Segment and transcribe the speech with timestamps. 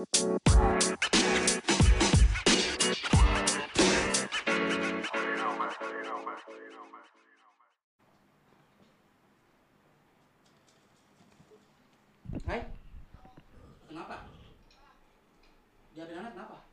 [0.00, 0.08] Hai.
[13.92, 14.24] Kenapa?
[15.92, 16.64] Jadi anak kenapa?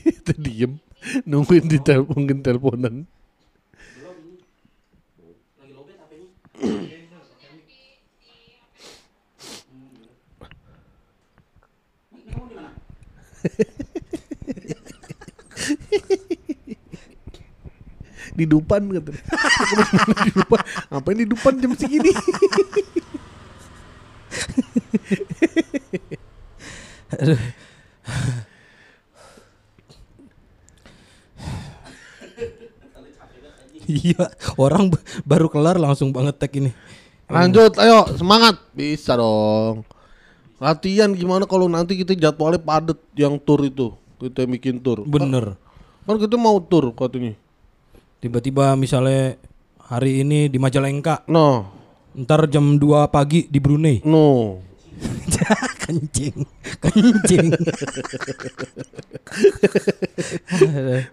[0.08, 0.80] Itu diem
[1.28, 3.04] nungguin di telepon teleponan.
[4.00, 4.40] Belum ini.
[5.60, 6.28] Lagi lobet HP-nya.
[6.60, 7.16] Hmm, gitu.
[12.10, 12.70] Ini kamu di mana?
[18.34, 19.10] Di depan kata.
[20.26, 20.58] di depan.
[20.90, 22.10] Ngapain di depan jam segini?
[33.90, 34.94] Iya, orang
[35.26, 36.70] baru kelar langsung banget tag ini.
[37.26, 38.62] Lanjut, ayo semangat.
[38.70, 39.82] Bisa dong.
[40.62, 43.90] Latihan gimana kalau nanti kita jadwalnya padet yang tour itu.
[44.22, 45.02] Kita bikin tour.
[45.02, 45.58] Bener.
[46.06, 47.34] Kan kita mau tour katanya.
[48.20, 49.40] Tiba-tiba misalnya
[49.80, 51.72] hari ini di Majalengka, No,
[52.12, 54.04] ntar jam 2 pagi di Brunei.
[54.04, 54.60] no.
[55.80, 56.44] kencing,
[56.76, 57.48] kencing.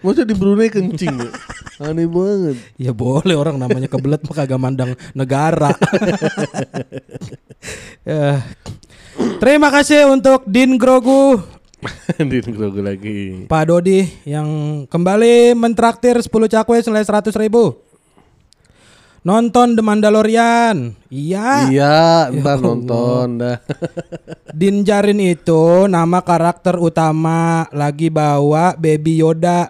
[0.04, 1.32] Masa di Brunei kencing ya?
[1.88, 2.60] Aneh banget.
[2.76, 5.72] ya boleh orang namanya kebelet mah kagak mandang negara.
[8.04, 8.44] Ya.
[9.42, 11.40] Terima kasih untuk Din Grogu,
[12.30, 13.46] di grogu lagi.
[13.46, 17.78] Pak Dodi yang kembali mentraktir 10 cakwe senilai 100 ribu.
[19.28, 20.96] Nonton The Mandalorian.
[21.12, 21.68] Iya.
[21.68, 21.98] Iya,
[22.40, 23.58] ntar nonton dah.
[24.58, 29.70] Din Djarin itu nama karakter utama lagi bawa Baby Yoda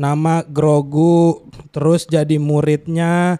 [0.00, 1.44] nama Grogu
[1.76, 3.36] terus jadi muridnya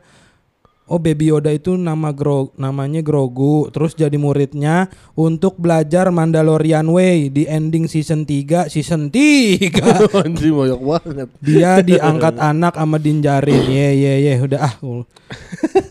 [0.91, 7.30] Oh Baby Yoda itu nama Gro namanya Grogu terus jadi muridnya untuk belajar Mandalorian Way
[7.30, 9.70] di ending season 3 season 3
[10.27, 11.28] Anjing banyak banget.
[11.39, 13.70] dia diangkat anak sama Din Djarin.
[13.70, 14.74] Ye ye ye udah ah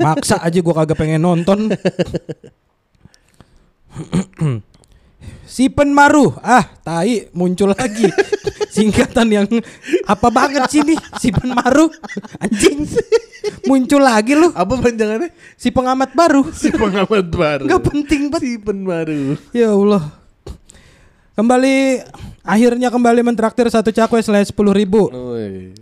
[0.04, 1.72] maksa aja gua kagak pengen nonton
[5.44, 6.32] Sipen Maru.
[6.40, 8.08] Ah tai muncul lagi.
[8.76, 9.46] Singkatan yang
[10.06, 11.90] apa banget sih nih Sipen Maru.
[12.38, 12.86] Anjing.
[13.66, 14.52] Muncul lagi lu.
[14.54, 15.32] Apa panjangannya?
[15.56, 16.46] si pengamat baru.
[16.52, 17.64] Si pengamat baru.
[17.66, 19.36] nggak penting banget Si pen baru.
[19.52, 20.04] ya Allah.
[21.34, 22.04] Kembali
[22.44, 25.08] akhirnya kembali mentraktir satu cakwe selain sepuluh ribu.
[25.10, 25.74] Oi.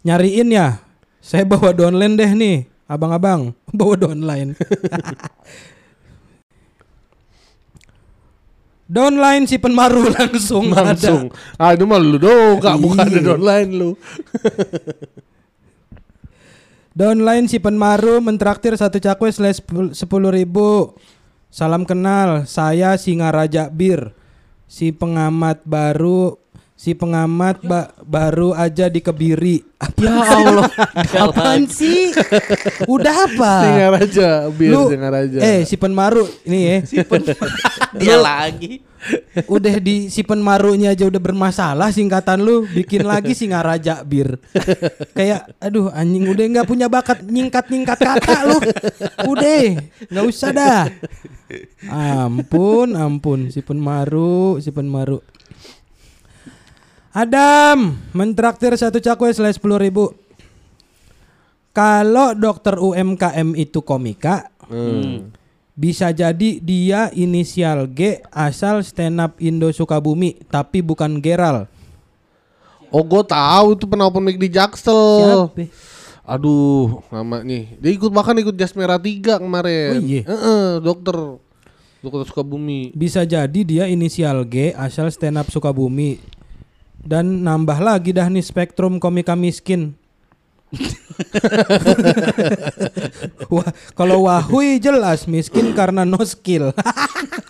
[0.00, 0.78] nyariin ya.
[1.18, 3.50] Saya bawa downline deh nih abang-abang.
[3.74, 4.54] Bawa downline
[8.86, 11.28] downline si penmaru langsung, Langsung.
[11.28, 13.18] ada Ah itu mah lu dong, kak bukan Iya.
[13.18, 13.90] ada online lu.
[16.94, 19.60] downline si penmaru mentraktir satu cakwe slash
[19.92, 20.96] sepuluh ribu
[21.48, 24.16] salam kenal saya Singaraja Bir
[24.64, 26.40] si pengamat baru
[26.76, 29.64] si pengamat ba- baru aja di Kebiri
[29.96, 30.68] Ya Allah.
[31.24, 32.12] apaan sih
[32.94, 35.38] udah apa Dengar aja, biar Lu- dengar aja.
[35.40, 36.76] Eh si penmaru ini ya.
[37.92, 38.84] Dia lagi.
[39.46, 44.34] udah di si penmarunya aja udah bermasalah singkatan lu bikin lagi Singaraja bir.
[45.14, 48.58] Kayak aduh anjing udah nggak punya bakat nyingkat-nyingkat kata lu.
[49.30, 49.78] Udah,
[50.10, 50.82] nggak usah dah.
[51.86, 55.22] Ampun, ampun si penmaru, si penmaru.
[57.16, 60.12] Adam mentraktir satu cakwe selain sepuluh ribu.
[61.72, 65.32] Kalau dokter UMKM itu komika, Hmm.
[65.72, 71.72] bisa jadi dia inisial G asal stand up Indo Sukabumi tapi bukan Geral.
[72.92, 75.48] Oh gue tahu itu penelpon mic di Jaksel.
[75.48, 75.72] Siapa?
[76.26, 77.80] Aduh, nama nih.
[77.80, 79.90] Dia ikut bahkan ikut Jas Merah 3 kemarin.
[79.94, 80.22] Oh, iya?
[80.26, 81.16] Heeh, dokter.
[82.04, 82.92] Dokter Sukabumi.
[82.92, 86.35] Bisa jadi dia inisial G asal stand up Sukabumi.
[87.00, 89.94] Dan nambah lagi dah nih spektrum komika miskin.
[93.54, 96.74] Wah, kalau Wahui jelas miskin karena no skill.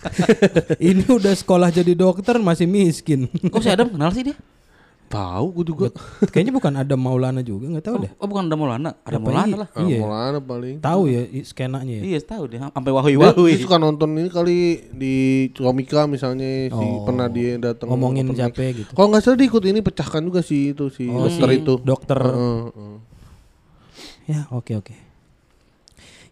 [0.93, 3.25] Ini udah sekolah jadi dokter masih miskin.
[3.27, 4.37] Kok si Adam kenal sih dia?
[5.07, 5.87] Tahu gue juga.
[6.27, 8.11] Kayaknya bukan ada Maulana juga, nggak tahu Oh, deh.
[8.13, 9.55] oh, bukan ada Maulana, ada Apa Maulana iya?
[9.55, 9.69] lah.
[9.71, 9.99] Ah, Iya.
[9.99, 10.75] Maulana paling.
[10.77, 12.03] Tahu ya skenanya ya.
[12.03, 13.51] Iya, tahu dia sampai wahui wahui.
[13.51, 14.57] dia suka nonton ini kali
[14.89, 15.15] di
[15.53, 17.03] komika misalnya si Oh.
[17.03, 18.91] pernah dia datang Ngomongin siapa gitu.
[18.91, 21.73] Kalau nggak salah dia ikut ini pecahkan juga sih itu si Oh, dokter si itu.
[21.79, 22.19] dokter.
[22.19, 22.97] Heeh, heeh.
[24.27, 24.95] Ya, oke oke.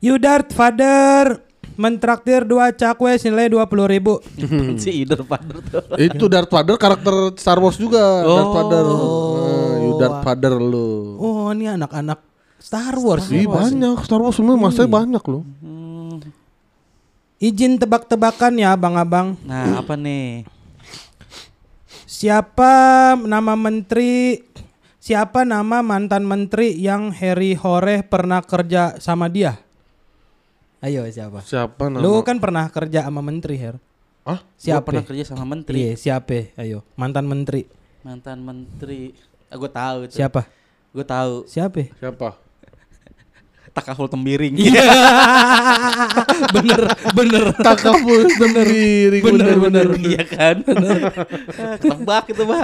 [0.02, 1.45] Yudart Father
[1.76, 4.20] mentraktir dua cakwe senilai dua puluh ribu.
[4.82, 5.84] si Ider Father tuh.
[6.00, 8.24] itu Darth Vader karakter Star Wars juga.
[8.24, 8.86] Darth Vader.
[8.88, 11.20] Nah, you Darth Vader lu.
[11.20, 12.20] Oh, ini anak-anak
[12.60, 13.28] Star Wars.
[13.30, 15.44] Ih banyak Star Wars semua masanya banyak loh.
[17.36, 19.36] Izin tebak-tebakan ya abang-abang.
[19.44, 20.48] Nah, apa nih?
[22.08, 24.40] Siapa nama menteri
[25.06, 29.62] Siapa nama mantan menteri yang Harry Hore pernah kerja sama dia?
[30.86, 31.42] Ayo siapa?
[31.42, 31.98] Siapa nama?
[31.98, 33.82] Lu kan pernah kerja sama menteri, Her.
[34.22, 34.38] Ah?
[34.38, 34.86] Gua Siapa?
[34.86, 36.54] pernah kerja sama menteri, Iya, siapa?
[36.56, 37.66] Ayo, mantan menteri.
[38.02, 39.18] mantan menteri.
[39.48, 40.14] Ah, gue tahu itu.
[40.14, 40.46] Siapa?
[40.92, 41.34] Gue tahu.
[41.46, 41.90] Siapa?
[41.92, 42.30] Siapa?
[43.76, 44.56] Takahul Tembiring.
[44.56, 44.88] Iya.
[46.56, 47.46] bener, bener.
[47.60, 49.20] Takaful sendiri.
[49.20, 49.88] Bener, bener.
[50.00, 50.56] Iya kan?
[50.64, 52.62] Ah, Ketebak itu, Bang.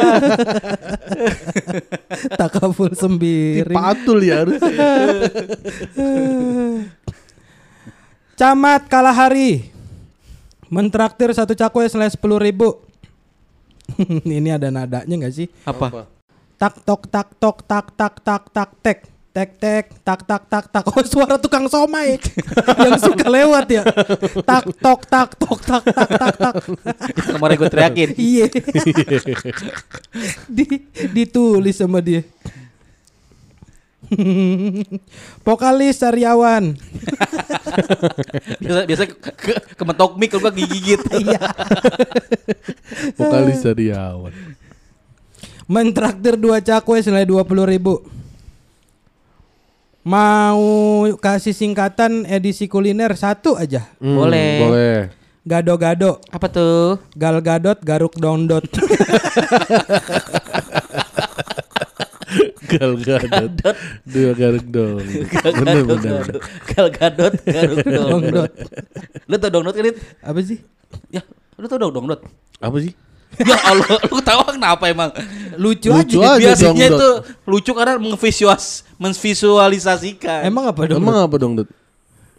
[2.31, 3.75] Takaful sembiring.
[3.75, 4.62] Patul ya harus.
[8.42, 9.70] Camat Kalahari.
[10.66, 12.74] Mentraktir satu cakwe selesai sepuluh ribu.
[14.26, 15.46] Ini ada nadanya nggak sih?
[15.62, 16.10] Apa?
[16.58, 19.00] Tak tok tak tok tak tak tak tak tek.
[19.30, 20.90] Tek tek tak tak tak tak.
[20.90, 22.18] Oh suara tukang somai.
[22.90, 23.86] Yang suka lewat ya.
[24.42, 26.54] Tak tok tak tok tak tak tak tak.
[27.38, 28.10] Kemarin gue teriakin.
[28.18, 28.50] iya.
[30.50, 30.66] Di
[31.14, 32.26] ditulis sama dia.
[35.46, 36.74] Vokalis Saryawan
[38.57, 41.01] biasa biasa ke, ke, kementok mic kalau gue gigit.
[41.15, 41.39] iya
[43.15, 44.33] Vokalis Sariawan.
[45.65, 48.03] mentraktir dua cakwe senilai dua puluh ribu
[50.01, 50.59] mau
[51.15, 54.51] kasih singkatan edisi kuliner satu aja Hmm, Boleh.
[54.59, 55.00] Boleh.
[55.41, 56.97] gado-gado Apa tuh?
[57.13, 58.65] gal gadot garuk dongdot
[62.71, 63.75] Gal gadot.
[64.03, 65.03] Dua garuk dong.
[65.59, 66.23] Bener bener.
[66.69, 68.51] Gal Gadot, Garuk Dongdot.
[69.27, 69.97] Lu tau Dongdot kan, Dit?
[70.19, 70.59] apa sih
[71.07, 71.21] Ya,
[71.56, 72.19] lu tau dong Dongdot?
[72.59, 72.94] Apa sih?
[73.31, 75.07] ya Allah, lu tahu kenapa emang?
[75.56, 76.51] lucu, Lucu aja aja.
[76.51, 77.09] Biasanya itu
[77.47, 80.44] lucu karena mengvisuas, memvisualisasikan.
[80.44, 81.69] emang apa dong Emang apa dong, Dut?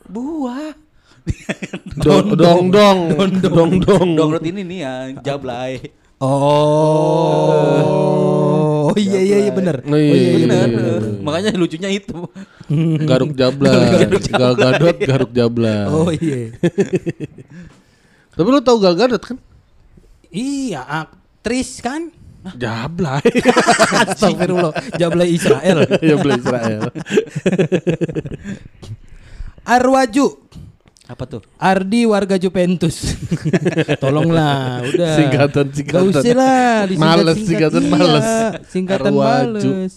[0.04, 0.76] buah.
[1.96, 2.98] Dong dong dong
[3.40, 4.08] dong dong.
[4.18, 4.92] Dongdot ini nih ya,
[5.24, 5.80] jablay.
[6.22, 7.88] oh
[8.82, 10.94] oh iya iya iya bener Oh, iya, iya, iya, iya.
[11.22, 12.26] Makanya lucunya itu.
[13.10, 13.70] Garuk jabla.
[14.42, 15.86] Gal gadot garuk jabla.
[15.94, 16.50] oh iya
[18.36, 19.38] Tapi lu tahu Gal Gadot kan?
[20.32, 22.08] iya aktris kan
[22.58, 23.22] Jabla.
[24.02, 25.86] Astagfirullah Jablay Israel
[26.18, 26.80] beli Israel.
[29.62, 30.26] Arwaju
[31.12, 31.44] Apa tuh?
[31.60, 33.12] Ardi warga Juventus
[34.02, 36.08] Tolonglah udah Singkatan, singkatan.
[36.08, 37.46] Gak usah lah Males, singkat.
[37.68, 38.26] singkatan Iya, males.
[38.72, 39.20] Singkatan Arwaju.
[39.60, 39.92] males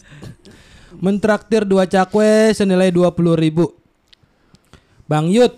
[0.95, 3.71] Mentraktir dua cakwe senilai dua puluh ribu
[5.07, 5.55] Bang Yud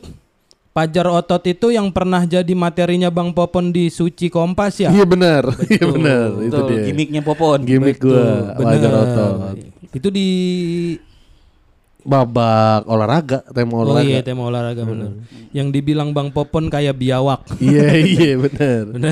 [0.70, 4.94] Pajar otot itu yang pernah jadi materinya Bang Popon di Suci Kompas ya?
[4.94, 5.50] Iya benar.
[5.74, 6.28] Iya benar.
[6.38, 6.86] Itu dia.
[6.86, 7.66] gimmicknya Popon.
[7.66, 8.78] Gimmick gua Bener.
[8.78, 9.58] wajar otot.
[9.90, 10.30] Itu di
[12.08, 14.08] Babak olahraga, tema Oh olahraga.
[14.08, 15.28] iya tema olahraga bener.
[15.52, 17.44] Yang dibilang Bang Popon kayak biawak.
[17.60, 18.96] Iya iya benar.
[18.96, 19.12] Bener.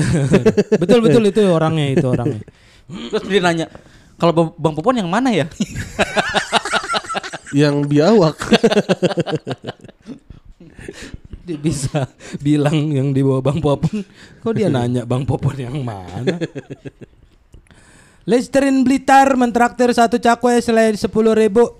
[0.80, 2.40] betul betul itu orangnya itu orangnya.
[2.88, 3.66] Terus dia nanya,
[4.16, 5.44] kalau Bang- Popon yang mana ya?
[7.52, 8.36] Yang biawak.
[11.46, 12.10] Dia bisa
[12.42, 14.02] bilang yang di bawah Bang Popon.
[14.42, 16.42] Kok dia nanya Bang Popon yang mana?
[18.26, 21.70] Listerin Blitar mentraktir satu cakwe selain sepuluh ribu.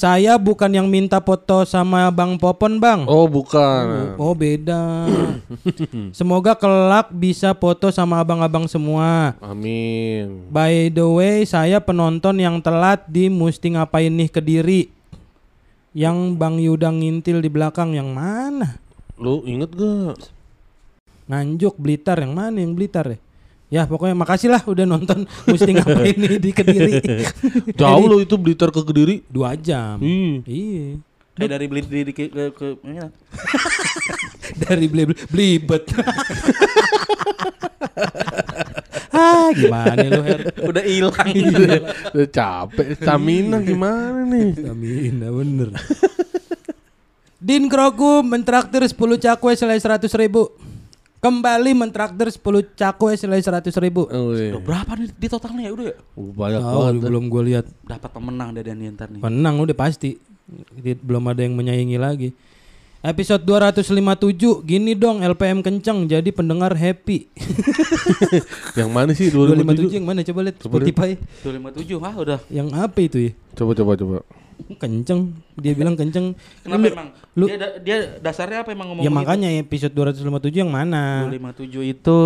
[0.00, 3.04] Saya bukan yang minta foto sama Bang Popon bang.
[3.04, 4.16] Oh bukan.
[4.16, 5.04] Oh beda.
[6.16, 9.36] Semoga kelak bisa foto sama abang-abang semua.
[9.44, 10.48] Amin.
[10.48, 14.82] By the way, saya penonton yang telat di Musti Ngapain Nih Kediri.
[15.92, 18.80] Yang Bang Yuda ngintil di belakang yang mana?
[19.20, 20.32] Lu inget gak?
[21.28, 23.18] Nganjuk Blitar yang mana yang Blitar ya?
[23.70, 26.98] Ya pokoknya makasih lah udah nonton Musti Ngapain Nih di Kediri.
[27.80, 29.22] Jauh lo itu Blitar ke Kediri.
[29.30, 30.02] Dua jam.
[30.02, 30.42] Ih.
[30.42, 30.98] Iya.
[31.38, 32.68] Kayak dari beli di, ke, ke, ke.
[34.66, 35.86] Dari beli blibet.
[39.14, 40.40] ah gimana lu Her?
[40.58, 41.30] udah hilang.
[42.12, 42.98] Udah capek.
[42.98, 44.58] Stamina gimana nih?
[44.58, 45.70] Stamina bener.
[47.38, 50.50] Din Kroku mentraktir 10 cakwe selai 100 ribu.
[51.20, 52.40] Kembali mentraktir 10
[52.72, 54.08] cakwe selai 100 ribu.
[54.08, 54.56] Oh, iya.
[54.56, 55.96] Udah berapa nih di totalnya ya udah ya?
[56.16, 56.94] Uh, banyak Tahu banget.
[57.04, 57.64] belum gue lihat.
[57.84, 59.20] Dapat pemenang dari Dani ntar nih.
[59.20, 60.16] Menang udah pasti.
[61.04, 62.32] Belum ada yang menyaingi lagi.
[63.00, 67.32] Episode 257 Gini dong LPM kenceng Jadi pendengar happy
[68.78, 69.96] Yang mana sih 257 257?
[69.96, 71.10] yang mana coba lihat Coba Spotify
[71.40, 72.38] 257 ah udah.
[72.52, 74.16] Yang apa itu ya Coba coba coba.
[74.76, 77.08] Kenceng Dia bilang kenceng Kenapa Lu- emang?
[77.34, 81.84] lu- dia, da- dia dasarnya apa emang ngomong Ya makanya episode 257 yang mana 257
[81.84, 82.20] itu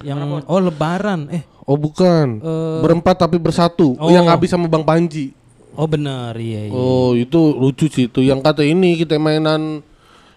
[0.00, 2.42] Yang Oh lebaran Eh Oh bukan.
[2.42, 3.94] Eh, Berempat tapi bersatu.
[3.94, 4.10] Oh.
[4.10, 5.30] Yang habis sama Bang Panji.
[5.78, 8.26] Oh benar iya iya Oh itu lucu sih itu.
[8.26, 9.78] Yang kata ini kita mainan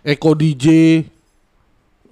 [0.06, 1.02] Eko DJ.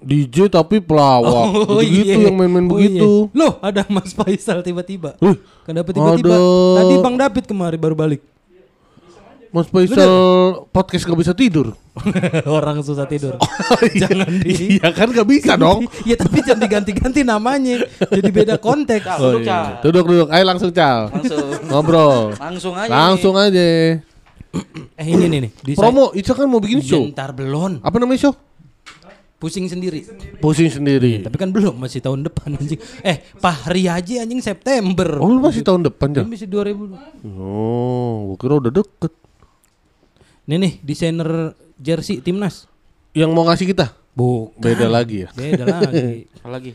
[0.02, 1.54] DJ tapi pelawak.
[1.78, 2.26] Begitu iya.
[2.26, 3.10] yang main-main Oh, begitu.
[3.30, 3.38] iya.
[3.38, 5.14] Loh, ada Mas Faisal tiba-tiba.
[5.22, 6.34] Wih, Kenapa tiba-tiba?
[6.34, 6.82] Ada.
[6.82, 8.20] Tadi Bang David kemari baru balik.
[9.52, 11.76] Mas Faisal podcast gak bisa tidur.
[12.48, 13.36] Orang susah tidur.
[14.00, 15.84] Jangan di Iya kan gak bisa dong.
[16.08, 17.84] Ya tapi jangan diganti-ganti namanya.
[18.00, 19.04] Jadi beda konteks.
[19.20, 19.76] Oh, iya.
[19.84, 20.28] Duduk duduk.
[20.32, 21.12] Ayo langsung cal.
[21.12, 21.68] Langsung.
[21.68, 22.32] Ngobrol.
[22.40, 22.88] Langsung aja.
[22.88, 24.00] Langsung aja.
[24.96, 25.52] Eh ini nih nih.
[25.60, 27.04] Di Promo, Ica kan mau bikin show.
[27.12, 27.84] Ntar belum.
[27.84, 28.34] Apa namanya show?
[29.36, 30.00] Pusing sendiri.
[30.40, 31.20] Pusing sendiri.
[31.20, 32.80] Tapi kan belum masih tahun depan anjing.
[33.04, 35.20] Eh, Fahri aja anjing September.
[35.20, 36.24] Oh lu masih tahun depan ya?
[36.24, 36.88] masih 2000.
[37.36, 39.12] Oh, gua kira udah deket.
[40.42, 42.66] Nih nih, desainer jersey timnas.
[43.14, 43.94] Yang mau ngasih kita?
[44.10, 44.58] Bukan.
[44.58, 45.28] Beda lagi ya.
[45.38, 46.26] Beda lagi.
[46.42, 46.72] Apa lagi?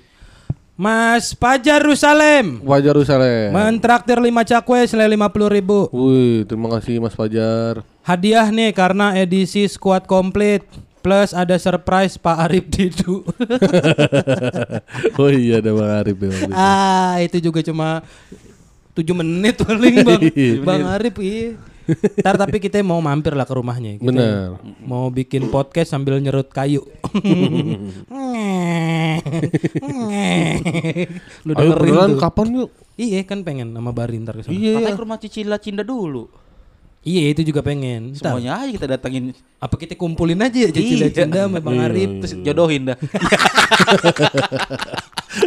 [0.77, 2.63] Mas Fajar Rusalem.
[2.63, 3.51] Wajar Rusale.
[3.51, 4.23] Mentraktir 5
[4.55, 5.89] cakwe selain 50 ribu.
[5.91, 7.83] Wih, terima kasih Mas Fajar.
[8.07, 10.63] Hadiah nih karena edisi squad komplit.
[11.03, 13.25] Plus ada surprise Pak Arif Didu.
[15.19, 16.31] oh iya ada Bang Arif ya.
[16.51, 18.03] ah, itu juga cuma
[18.95, 20.21] 7 menit paling Bang.
[20.67, 21.57] Bang Arif iya.
[22.17, 23.95] Ntar tapi kita mau mampir lah ke rumahnya.
[23.95, 24.59] Kita Bener.
[24.81, 26.83] Mau bikin podcast sambil nyerut kayu.
[31.43, 32.19] Lu Ayo beneran tuh.
[32.19, 32.69] kapan yuk?
[32.95, 34.53] Iya kan pengen sama Bari ntar ke sana.
[34.53, 34.73] Iya.
[34.75, 36.27] Katanya ke rumah Cicila Cinda dulu.
[37.01, 38.11] Iya itu juga pengen.
[38.11, 39.31] Ntar, Semuanya aja kita datangin.
[39.57, 41.13] apa kita kumpulin aja ya Cicila Iya.
[41.15, 42.09] Cinda sama Bang Iya, Arif.
[42.19, 42.97] Terus jodohin dah.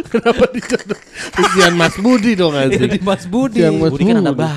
[0.07, 0.99] Kenapa dijodoh?
[1.31, 3.03] Kesian Mas Budi dong Jadi anjing.
[3.03, 3.59] Mas Budi.
[3.61, 4.47] Mas Budi kan ada Budi.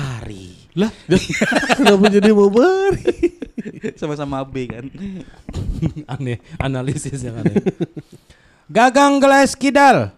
[0.75, 0.91] Lah,
[1.79, 3.31] Kenapa jadi mau bari?
[3.99, 4.85] Sama-sama B kan.
[6.13, 7.63] aneh analisis yang aneh.
[8.67, 10.11] Gagang gelas kidal.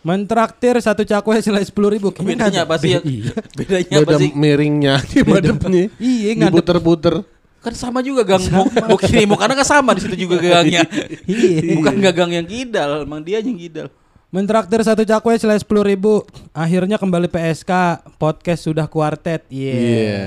[0.00, 2.08] Mentraktir satu cakwe selain sepuluh ribu.
[2.16, 2.96] Bedanya apa sih?
[2.96, 3.04] ya?
[3.04, 3.36] Iya.
[3.52, 4.30] Bedanya apa Beda sih?
[4.32, 5.84] miringnya di madepnya.
[6.00, 6.52] Iya, ngadep.
[6.56, 7.14] Diputer-puter.
[7.60, 10.88] Kan sama juga gang mau, mau kiri mau kanan kan sama di situ juga gangnya.
[11.28, 11.76] Iya.
[11.76, 13.92] Bukan gagang yang kidal, emang dia yang kidal.
[14.30, 16.22] Mentraktir satu cakwe selain sepuluh ribu.
[16.54, 17.98] Akhirnya kembali PSK.
[18.14, 19.42] Podcast sudah kuartet.
[19.50, 19.74] Iya.
[19.74, 20.22] Iya.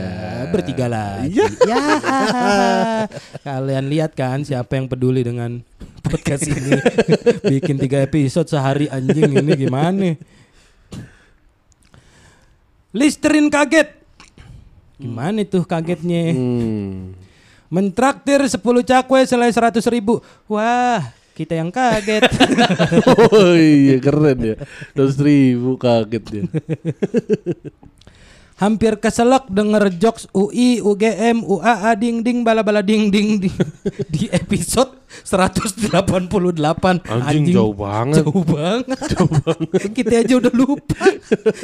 [0.51, 1.39] Bertiga lagi.
[1.39, 1.47] Iya.
[1.63, 1.79] Ya.
[3.47, 5.63] Kalian lihat kan siapa yang peduli dengan
[6.03, 6.83] podcast ini.
[7.55, 10.19] Bikin tiga episode sehari anjing ini gimana?
[12.91, 13.87] Listerin kaget.
[14.99, 16.35] Gimana tuh kagetnya?
[16.35, 17.15] Hmm.
[17.71, 20.19] Mentraktir 10 cakwe selain 100 ribu.
[20.51, 22.29] Wah, kita yang kaget.
[23.33, 24.55] Oh iya keren ya.
[24.93, 26.43] Terus ribu kaget ya.
[28.63, 33.55] Hampir keselak denger jokes UI, UGM, UAA ding ding bala bala ding ding ding
[34.13, 37.05] di episode 188.
[37.05, 38.25] Anjing, jauh banget.
[38.25, 39.89] Jauh banget.
[39.93, 41.05] Kita aja udah lupa.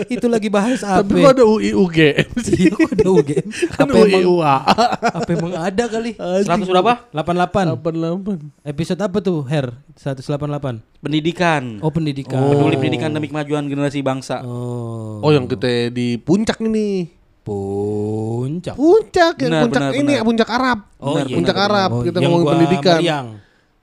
[0.05, 1.01] Itu lagi bahas apa?
[1.01, 2.69] Tapi kok ada UI UGM sih?
[2.69, 3.47] Iya, kok ada UGM.
[3.73, 4.57] Kan Apa UI UAA.
[5.01, 6.11] apa emang ada kali?
[6.17, 6.93] 100 berapa?
[7.11, 7.79] 88.
[7.81, 8.69] 88.
[8.69, 9.73] Episode apa tuh, Her?
[9.97, 10.83] 188.
[10.99, 11.79] Pendidikan.
[11.79, 12.39] Oh, pendidikan.
[12.39, 14.43] Peduli pendidikan demi kemajuan generasi bangsa.
[14.43, 15.23] Oh.
[15.23, 17.18] Oh yang kita di puncak ini.
[17.41, 18.75] Puncak.
[18.75, 20.25] Puncak yang Benar, puncak benar, ini benar.
[20.27, 20.79] puncak Arab.
[20.97, 21.89] Oh, iya, puncak benar, Arab.
[21.89, 22.05] benar.
[22.05, 22.97] Kita yang ngomongin gua pendidikan.
[22.99, 23.27] Meriang.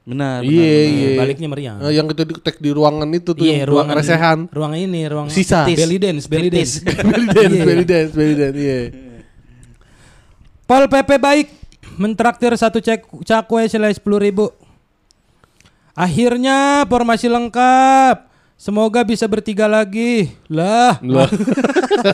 [0.06, 0.38] Benar.
[0.38, 1.08] Iya benar, iya.
[1.18, 1.76] Baliknya meriang.
[1.80, 4.38] Eh, yang kita di tag di ruangan itu tuh Iya, yang ruangan resehan.
[4.48, 5.66] Ruang ini, ruang Sisa.
[5.66, 6.78] belly dance, belly dance.
[7.10, 7.64] belly dance, Iya.
[7.64, 8.78] belly dance, belly dance, iya.
[10.62, 11.46] Pol PP baik
[11.94, 14.46] mentraktir satu cek cakwe selain sepuluh ribu.
[15.92, 18.25] Akhirnya formasi lengkap.
[18.56, 20.32] Semoga bisa bertiga lagi.
[20.48, 21.28] Lah, Lah,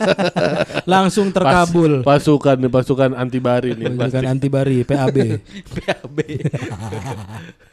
[0.93, 2.03] langsung pas- terkabul.
[2.03, 3.95] pasukan nih, pasukan anti bari nih.
[3.95, 5.17] Pasukan anti bari PAB.
[5.79, 6.17] PAB.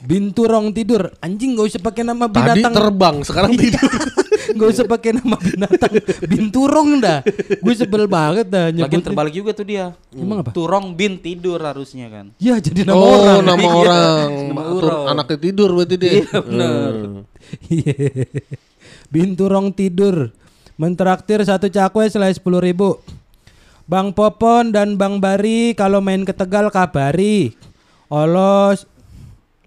[0.00, 1.12] Binturong tidur.
[1.20, 2.72] Anjing gak usah pakai nama Tadi binatang.
[2.72, 3.84] terbang, sekarang tidur.
[4.50, 5.92] Gak usah pakai nama binatang.
[6.26, 7.22] Binturong dah.
[7.62, 9.06] Gue sebel banget dah nyebutnya.
[9.12, 9.94] terbalik juga tuh dia.
[10.10, 10.50] Emang apa?
[10.50, 12.34] Turong bin tidur harusnya kan.
[12.40, 13.40] Ya jadi nama oh, orang.
[13.46, 14.28] nama Iya, orang.
[14.50, 15.04] nama orang.
[15.14, 16.12] Anaknya tidur berarti dia.
[16.18, 16.92] Iya, bener.
[16.98, 17.22] Hmm.
[17.70, 17.94] Iya.
[19.12, 20.34] Binturong tidur.
[20.80, 22.98] Mentraktir satu cakwe selain sepuluh ribu.
[23.86, 27.54] Bang Popon dan Bang Bari kalau main ke Tegal kabari.
[28.10, 28.88] Olos.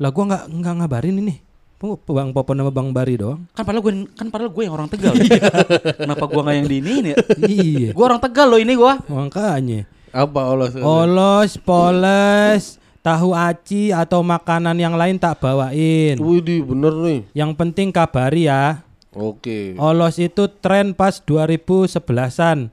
[0.01, 1.35] Lah gua nggak nggak ngabarin ini.
[1.83, 3.43] Bang Popon sama Bang Bari doang.
[3.51, 5.11] Kan padahal gue kan padahal gue yang orang Tegal.
[5.99, 7.17] Kenapa gua nggak yang di ini ya?
[7.43, 7.89] iya.
[7.91, 9.03] Gue orang Tegal loh ini gua.
[9.11, 9.83] Makanya.
[10.15, 10.71] Apa olah?
[10.79, 16.15] Olos, poles, tahu aci atau makanan yang lain tak bawain.
[16.15, 17.19] Wih, di, bener nih.
[17.35, 18.85] Yang penting kabari ya.
[19.11, 19.75] Oke.
[19.75, 22.71] Olos itu tren pas 2011-an.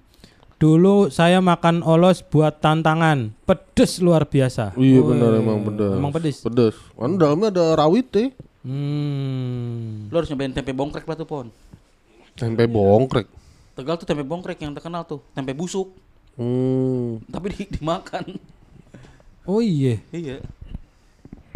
[0.60, 3.32] Dulu saya makan olos buat tantangan.
[3.48, 4.76] Pedes luar biasa.
[4.76, 5.96] Iya Wih, bener emang bener.
[5.96, 6.44] Emang pedes.
[6.44, 6.76] Pedes.
[6.92, 8.28] Kan dalamnya ada rawit deh.
[8.60, 10.12] Hmm.
[10.12, 11.48] Lo harus nyobain tempe bongkrek lah tuh pon.
[12.36, 13.24] Tempe bongkrek.
[13.72, 15.24] Tegal tuh tempe bongkrek yang terkenal tuh.
[15.32, 15.96] Tempe busuk.
[16.36, 17.24] Hmm.
[17.24, 18.36] Tapi di- dimakan.
[19.48, 19.96] Oh iya.
[20.12, 20.44] Iya.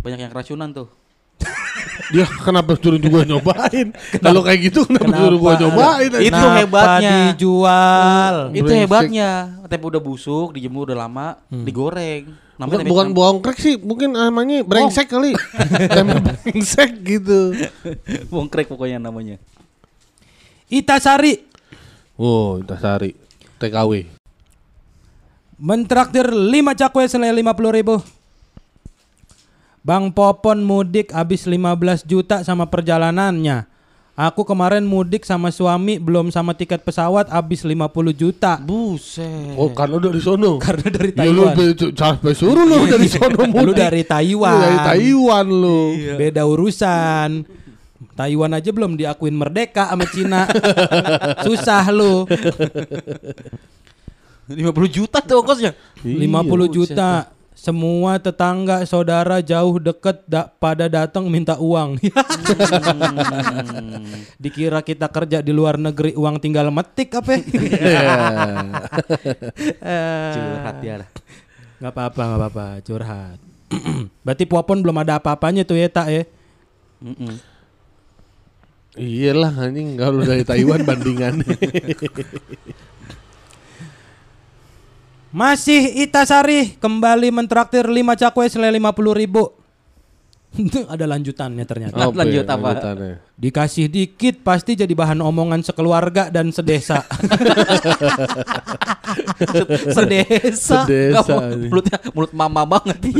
[0.00, 0.88] banyak yang keracunan tuh.
[2.06, 3.90] Dia kenapa suruh juga nyobain?
[4.16, 6.10] Kalau kayak gitu kenapa, suruh gua nyobain?
[6.10, 7.14] Itu Kenapa hebatnya.
[7.30, 8.34] dijual?
[8.50, 8.82] Itu Brengsek.
[8.82, 9.30] hebatnya.
[9.64, 12.34] Tempe udah busuk, dijemur udah lama, digoreng.
[12.54, 15.34] Namanya Bukan, bukan cem- bohong krek sih, mungkin namanya brengsek kali.
[15.88, 17.50] Tempe brengsek gitu.
[18.30, 19.42] bongkrek pokoknya namanya.
[20.66, 21.44] Itasari
[22.14, 23.18] Wow, Intasari.
[23.56, 24.06] TKW.
[25.54, 27.94] mentraktir 5 cakwe senilai 50 ribu.
[29.84, 33.68] Bang Popon mudik habis 15 juta sama perjalanannya.
[34.16, 37.84] Aku kemarin mudik sama suami belum sama tiket pesawat habis 50
[38.16, 38.56] juta.
[38.62, 39.58] Buset.
[39.58, 40.56] Oh, karena dari sono.
[40.64, 41.92] Karena dari Ya lu Taiwan.
[41.92, 43.60] capek suruh lu dari sono mudik.
[43.60, 44.54] Lu dari Taiwan.
[44.54, 45.80] Lu dari Taiwan lu.
[46.16, 47.44] Beda urusan.
[48.14, 50.46] Taiwan aja belum diakuin merdeka sama Cina.
[51.44, 52.24] Susah lu.
[54.48, 54.54] 50
[54.88, 55.76] juta tuh ongkosnya.
[56.00, 57.10] 50 Iya, juta.
[57.64, 61.96] Semua tetangga, saudara jauh deket da- pada datang minta uang.
[64.42, 67.40] Dikira kita kerja di luar negeri uang tinggal metik apa?
[70.36, 71.08] Curhat ya lah.
[71.80, 73.40] Gak apa-apa, gak apa-apa, curhat.
[74.28, 76.28] Berarti Popon belum ada apa-apanya tuh ya tak ya?
[77.00, 77.32] Mm-mm.
[79.00, 81.48] Iyalah anjing kalau dari Taiwan bandingannya.
[85.34, 87.90] Masih Itasari kembali mentraktir 5
[88.22, 89.50] cakwe senilai 50 ribu.
[90.94, 91.98] ada lanjutannya ternyata.
[91.98, 92.66] Apa lanjut apa?
[92.70, 93.18] lanjutannya?
[93.34, 97.02] Dikasih dikit pasti jadi bahan omongan sekeluarga dan sedesa.
[99.98, 100.86] sedesa.
[100.86, 101.18] Sedesa.
[101.26, 103.02] Kamu mulutnya mulut mama banget.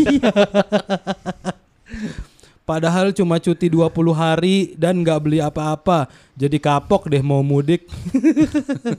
[2.65, 6.09] Padahal cuma cuti 20 hari dan nggak beli apa-apa.
[6.33, 7.85] Jadi kapok deh mau mudik.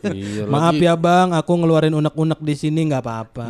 [0.05, 3.49] Iya, Maaf lagi ya bang, aku ngeluarin unek-unek di sini nggak apa-apa.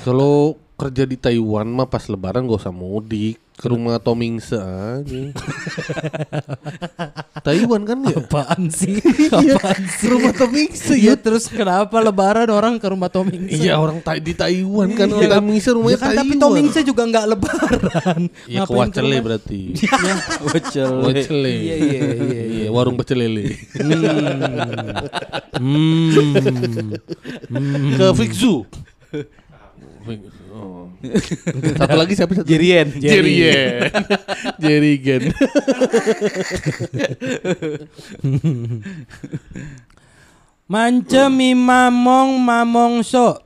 [0.00, 5.04] Kalau kerja di Taiwan mah pas lebaran gak usah mudik ke rumah Tomingse aja.
[7.46, 8.18] Taiwan kan ya?
[8.18, 8.98] Apaan sih?
[9.34, 11.14] Iya, Apaan ke rumah Tomingse Iya ya.
[11.14, 13.46] terus kenapa lebaran orang ke rumah Toming?
[13.46, 16.42] Iya orang ta- di Taiwan kan orang Tomingse rumahnya Ya kan tapi Taiwan.
[16.42, 18.20] Tomingse juga nggak lebaran.
[18.50, 19.60] Iya ke rumah- berarti.
[20.42, 20.90] Bocel.
[21.00, 21.54] Wacele.
[21.54, 23.54] Iya, iya, iya, Iya, warung pecel lele.
[25.54, 26.10] Hmm.
[27.94, 28.66] Ke Fixu.
[31.80, 32.46] Satu lagi siapa satu?
[32.48, 32.88] Jerien.
[32.96, 33.90] Jerien.
[34.62, 35.32] Jerigen.
[40.64, 43.44] Mancemi mamong mamongso.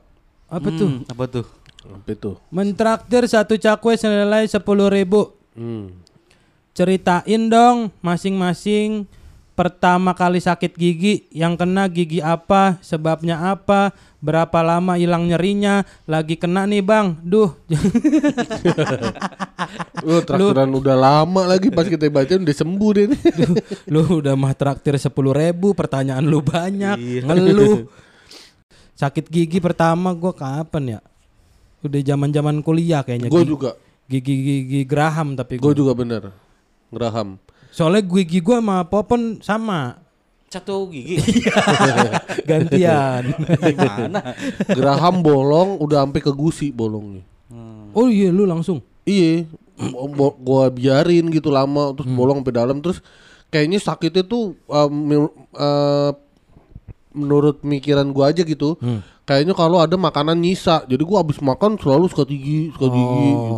[0.49, 0.87] Apa tuh?
[0.87, 1.45] Hmm, apa tuh?
[1.89, 2.31] Apa itu?
[2.49, 5.35] Mentraktir satu cakwe senilai sepuluh ribu.
[5.53, 5.91] Hmm.
[6.71, 9.03] Ceritain dong masing-masing
[9.59, 13.91] pertama kali sakit gigi, yang kena gigi apa, sebabnya apa,
[14.23, 17.51] berapa lama hilang nyerinya, lagi kena nih bang, duh.
[20.07, 23.21] Oh, traktiran udah lama lagi pas kita baca udah sembuh deh nih.
[23.91, 26.95] lu udah mah traktir sepuluh ribu, pertanyaan lu banyak,
[27.27, 27.83] ngeluh.
[28.95, 30.99] Sakit gigi pertama gua kapan ya?
[31.83, 33.27] Udah zaman zaman kuliah kayaknya.
[33.27, 33.75] Gue juga.
[34.07, 35.79] Gigi gigi Graham tapi Gue gua.
[35.83, 36.31] juga bener.
[36.91, 37.39] Graham.
[37.79, 40.03] Soalnya gigi gua sama Popon sama.
[40.51, 41.15] Satu gigi.
[42.49, 43.23] Gantian.
[43.55, 44.35] Gimana?
[44.67, 47.23] Graham bolong udah sampai ke gusi bolongnya.
[47.95, 48.83] oh iya lu langsung.
[49.07, 49.47] Iya,
[50.43, 52.99] gua biarin gitu lama terus bolong sampai dalam terus
[53.47, 56.11] kayaknya sakitnya tuh um, uh,
[57.15, 58.75] menurut mikiran gua aja gitu.
[59.23, 63.57] Kayaknya kalau ada makanan nyisa, jadi gua habis makan selalu sikat gigi, sikat gigi gitu.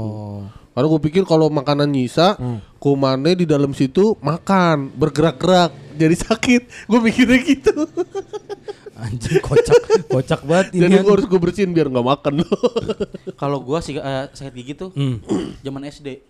[0.72, 2.40] Karena gue pikir kalau makanan nyisa,
[2.78, 6.88] kumannya di dalam situ makan, bergerak-gerak, jadi sakit.
[6.88, 7.84] Gue mikirnya gitu.
[8.96, 10.86] Anjing kocak, kocak banget ini.
[10.86, 12.34] jadi gue harus gue bersihin biar nggak makan.
[13.42, 15.18] Kalau gua sih eh, sakit gigi tuh Hmm.
[15.66, 16.22] zaman SD.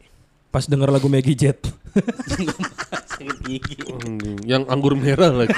[0.47, 1.59] Pas denger lagu Maggie Jet.
[3.11, 3.75] sakit gigi.
[4.43, 5.55] Yang anggur merah lagi.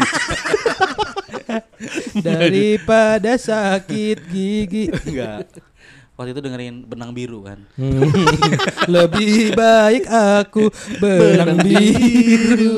[2.15, 4.89] Daripada sakit gigi.
[4.89, 5.50] Enggak.
[6.13, 7.60] Waktu itu dengerin benang biru kan.
[7.73, 8.06] Hmm.
[8.93, 10.69] Lebih baik aku
[11.02, 12.78] benang biru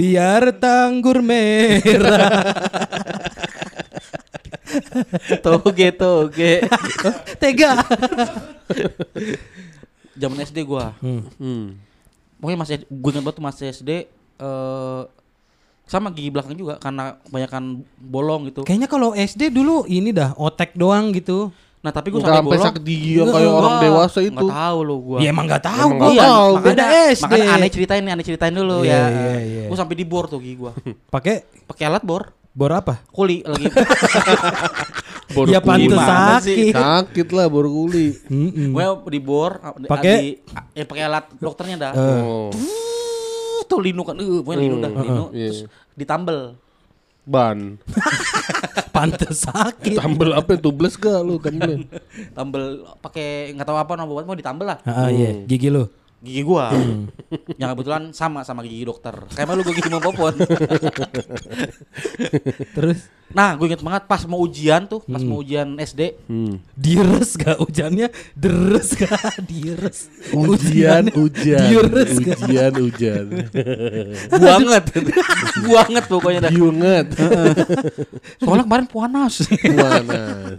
[0.00, 2.40] biar tanggur merah.
[5.44, 6.52] toge toge.
[7.36, 7.82] Tega.
[10.16, 10.94] Zaman SD gua.
[11.02, 11.76] Hmm.
[12.40, 13.90] Pokoknya masih gue ingat banget tuh masih SD
[14.40, 15.02] eh
[15.90, 18.62] sama gigi belakang juga karena kebanyakan bolong gitu.
[18.62, 21.50] Kayaknya kalau SD dulu ini dah otek doang gitu.
[21.80, 22.66] Nah, tapi gue sampai sampai bolong.
[22.68, 24.36] sakit gigi yang kayak orang dewasa itu.
[24.36, 25.18] Enggak tahu lo gua.
[25.18, 26.08] Ya emang nggak tahu Emang gua.
[26.12, 26.50] nggak tahu.
[26.52, 27.22] Makanya, SD.
[27.24, 29.00] makanya aneh ceritain nih, aneh ceritain dulu Iya, ya.
[29.08, 29.62] iya, iya.
[29.64, 30.76] Gue sampai di bor tuh gigi gua.
[31.14, 33.00] Pakai Pakai alat bor, bor apa?
[33.08, 33.64] kuli lagi.
[35.30, 36.74] Baru Ya pantes sakit.
[36.74, 38.18] Sakit lah baru kuli.
[38.66, 40.16] Gue di bor Pakai?
[40.18, 40.36] di-
[40.74, 41.92] ya pakai alat dokternya dah.
[41.94, 42.50] Oh.
[42.50, 46.58] Uh, tuh linu kan, uh, pokoknya linu dah, linu terus ditambel.
[47.22, 47.78] Ban.
[49.00, 49.96] Pantes sakit.
[49.96, 51.88] Tambel apa tubles gak lu tambelin?
[52.36, 54.78] Tambel pakai nggak tahu apa nama obat mau ditambel lah.
[54.84, 55.88] Ah, iya, gigi lu.
[56.20, 56.68] Gigi gua.
[57.56, 59.16] Yang kebetulan sama sama gigi dokter.
[59.32, 60.36] Kayak lu gua gigi mau popon.
[62.76, 66.18] Terus Nah, gue inget banget pas mau ujian tuh, pas mau ujian SD.
[66.26, 66.58] Hmm.
[66.74, 68.10] Deres gak hujannya?
[68.34, 69.38] Deres gak?
[69.46, 70.10] Deres.
[70.34, 72.42] Ujian, ujian, Deres gak?
[72.42, 73.26] ujian, ujian.
[74.34, 74.84] Buanget.
[75.62, 76.50] Buanget pokoknya dah.
[76.50, 77.06] Giunget.
[78.42, 79.46] Soalnya kemarin panas.
[79.46, 80.58] Panas.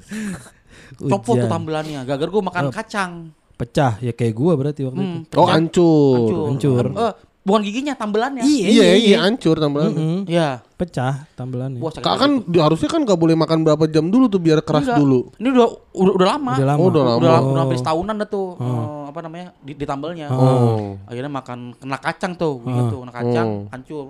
[0.96, 2.08] Copot tuh tambelannya.
[2.08, 3.36] Gagar gua makan kacang.
[3.62, 5.36] Pecah ya kayak gua berarti waktu Hmm, itu.
[5.36, 6.50] Oh hancur.
[6.50, 6.86] Hancur.
[6.90, 8.42] Eh, bukan giginya, tambelannya.
[8.42, 9.94] Iya, iya hancur tambelan.
[9.94, 10.20] Mm-mm.
[10.26, 10.66] Iya.
[10.74, 11.78] Pecah tambelannya.
[11.78, 14.82] Wah, Kak kan di- harusnya kan gak boleh makan berapa jam dulu tuh biar keras
[14.84, 14.98] Enggak.
[14.98, 15.20] dulu.
[15.38, 16.52] Ini udah udah, udah lama.
[16.52, 16.80] Udah lama.
[16.80, 17.20] Oh, udah lama.
[17.20, 18.48] Udah, udah hampir setahunan dah tuh.
[18.58, 19.48] eh, apa namanya?
[19.58, 20.28] Di, ditambelnya.
[20.28, 20.98] Oh.
[21.06, 23.70] Akhirnya makan kena kacang tuh, gitu, kena kacang, Oh.
[23.70, 24.06] hancur.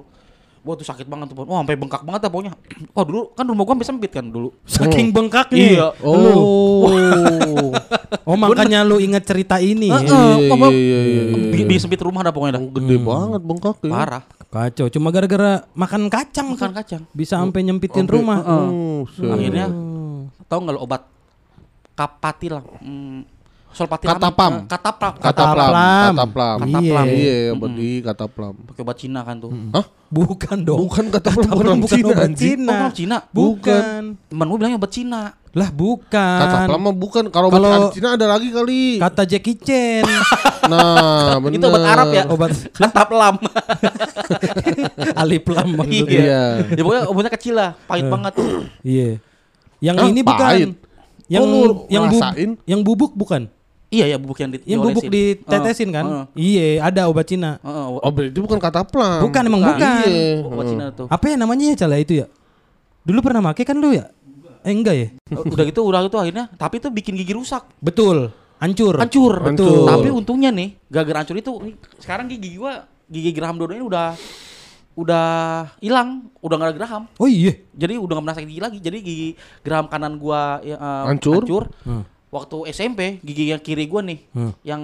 [0.62, 1.50] Wah tuh sakit banget tuh, Pon.
[1.50, 2.54] Wah sampai bengkak banget dah pokoknya.
[2.96, 4.54] Wah dulu kan rumah gua sampai sempit kan dulu.
[4.64, 5.58] Saking bengkaknya.
[5.58, 5.88] Iya.
[6.02, 6.86] Oh.
[8.22, 9.90] Oh makanya lu inget cerita ini.
[9.90, 11.66] Heeh, Iya, apa- iya.
[11.66, 12.64] Di, sempit rumah dah pokoknya dah.
[12.70, 13.92] Gede banget bengkak ya.
[13.92, 14.24] Parah.
[14.52, 14.88] Kacau.
[14.92, 16.54] Cuma gara-gara makan kacang.
[16.54, 16.78] Makan tuh.
[16.78, 17.02] kacang.
[17.12, 18.38] Bisa sampai nyempitin Sampai- rumah.
[18.44, 19.26] Oh, set.
[19.26, 19.68] Akhirnya
[20.46, 21.02] tahu nggak lo obat
[21.92, 23.24] kapatil hmm,
[23.72, 24.52] solpatil Katapam.
[24.66, 26.12] katapam Kataplam, Kataplam.
[26.12, 26.58] kataplam.
[26.68, 27.02] Iya.
[27.08, 28.54] Iya, obat di kataplam.
[28.66, 29.86] pakai obat Cina kan tuh Hah?
[30.08, 30.80] Bukan dong.
[30.84, 32.10] Bukan kataplam Kataplam orang bukan Cina.
[32.12, 32.30] obat.
[32.36, 32.72] Cina.
[32.74, 33.18] Oh, Cina?
[33.30, 34.02] Bukan.
[34.22, 36.40] teman gue bilangnya obat Cina Lah bukan.
[36.40, 37.24] Kataplam mah bukan.
[37.28, 39.00] Kalau obat Cina ada lagi kali.
[39.00, 40.04] Kata Jackie Chan.
[40.62, 41.58] Nah, benar.
[41.58, 43.36] itu obat Arab ya Obat kataplam
[45.18, 46.22] Alif Lam maksudnya.
[46.22, 46.44] Iya.
[46.70, 48.34] ya pokoknya obatnya kecil lah pahit banget
[48.82, 49.10] Iya.
[49.82, 50.52] Yang ini bukan.
[51.26, 52.04] Yang Oh, yang
[52.68, 53.48] yang bubuk bukan?
[53.92, 56.06] Iya ya bubuk yang di Yang bubuk ditetesin Heeh, kan?
[56.06, 57.60] heeh, Iya, ada obat Cina.
[57.60, 59.20] heeh, obat- Oh, berarti bukan kataplam.
[59.22, 60.06] Bukan emang bukan.
[60.08, 60.48] Iya.
[60.48, 62.28] obat Cina tuh Apa ya namanya ya cala itu ya?
[63.02, 64.08] Dulu pernah make kan lu ya?
[64.62, 65.08] Eh enggak ya?
[65.28, 68.30] udah gitu udah gitu akhirnya tapi itu bikin gigi rusak Betul.
[68.58, 68.94] Hancur.
[68.96, 69.90] hancur Hancur.
[69.90, 71.50] tapi untungnya nih gara-gara hancur itu
[71.98, 74.14] sekarang gigi gua gigi geraham dua ini udah
[74.94, 75.28] udah
[75.80, 77.58] hilang udah nggak ada geraham Oh iya.
[77.72, 79.30] jadi udah nggak merasa gigi lagi jadi gigi
[79.62, 81.42] geraham kanan gua ya, eh, Hancur?
[81.82, 82.06] Hmm.
[82.32, 84.52] Waktu SMP gigi yang kiri gua nih Hmm.
[84.62, 84.82] yang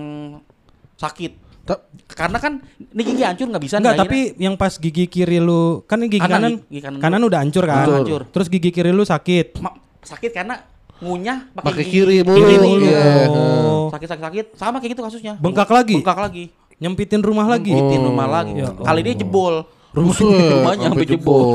[0.94, 1.32] sakit
[1.64, 5.36] Ta- karena kan ini gigi hancur nggak bisa Enggak, nih, tapi yang pas gigi kiri
[5.38, 7.76] lu kan ini gigi Kanan, kanan gigi kanan kanan, udah hancur kan?
[7.78, 7.96] Hancur.
[7.98, 8.22] Hancur.
[8.30, 9.60] Terus gigi kiri lu sakit.
[9.60, 10.64] ma- sakit karena
[10.98, 12.40] ngunyah Pakai kiri mulu.
[12.42, 13.04] kiri Iya.
[13.28, 13.88] Oh.
[13.90, 15.96] sakit sakit sakit sama kayak gitu kasusnya Bengkak lagi?
[15.98, 16.46] bengkak lagi
[16.78, 17.70] Nyempitin rumah lagi.
[17.70, 21.46] Gigitin rumah lagi Ya kali dia jebol Buset, rumahnya sampai sampai jebol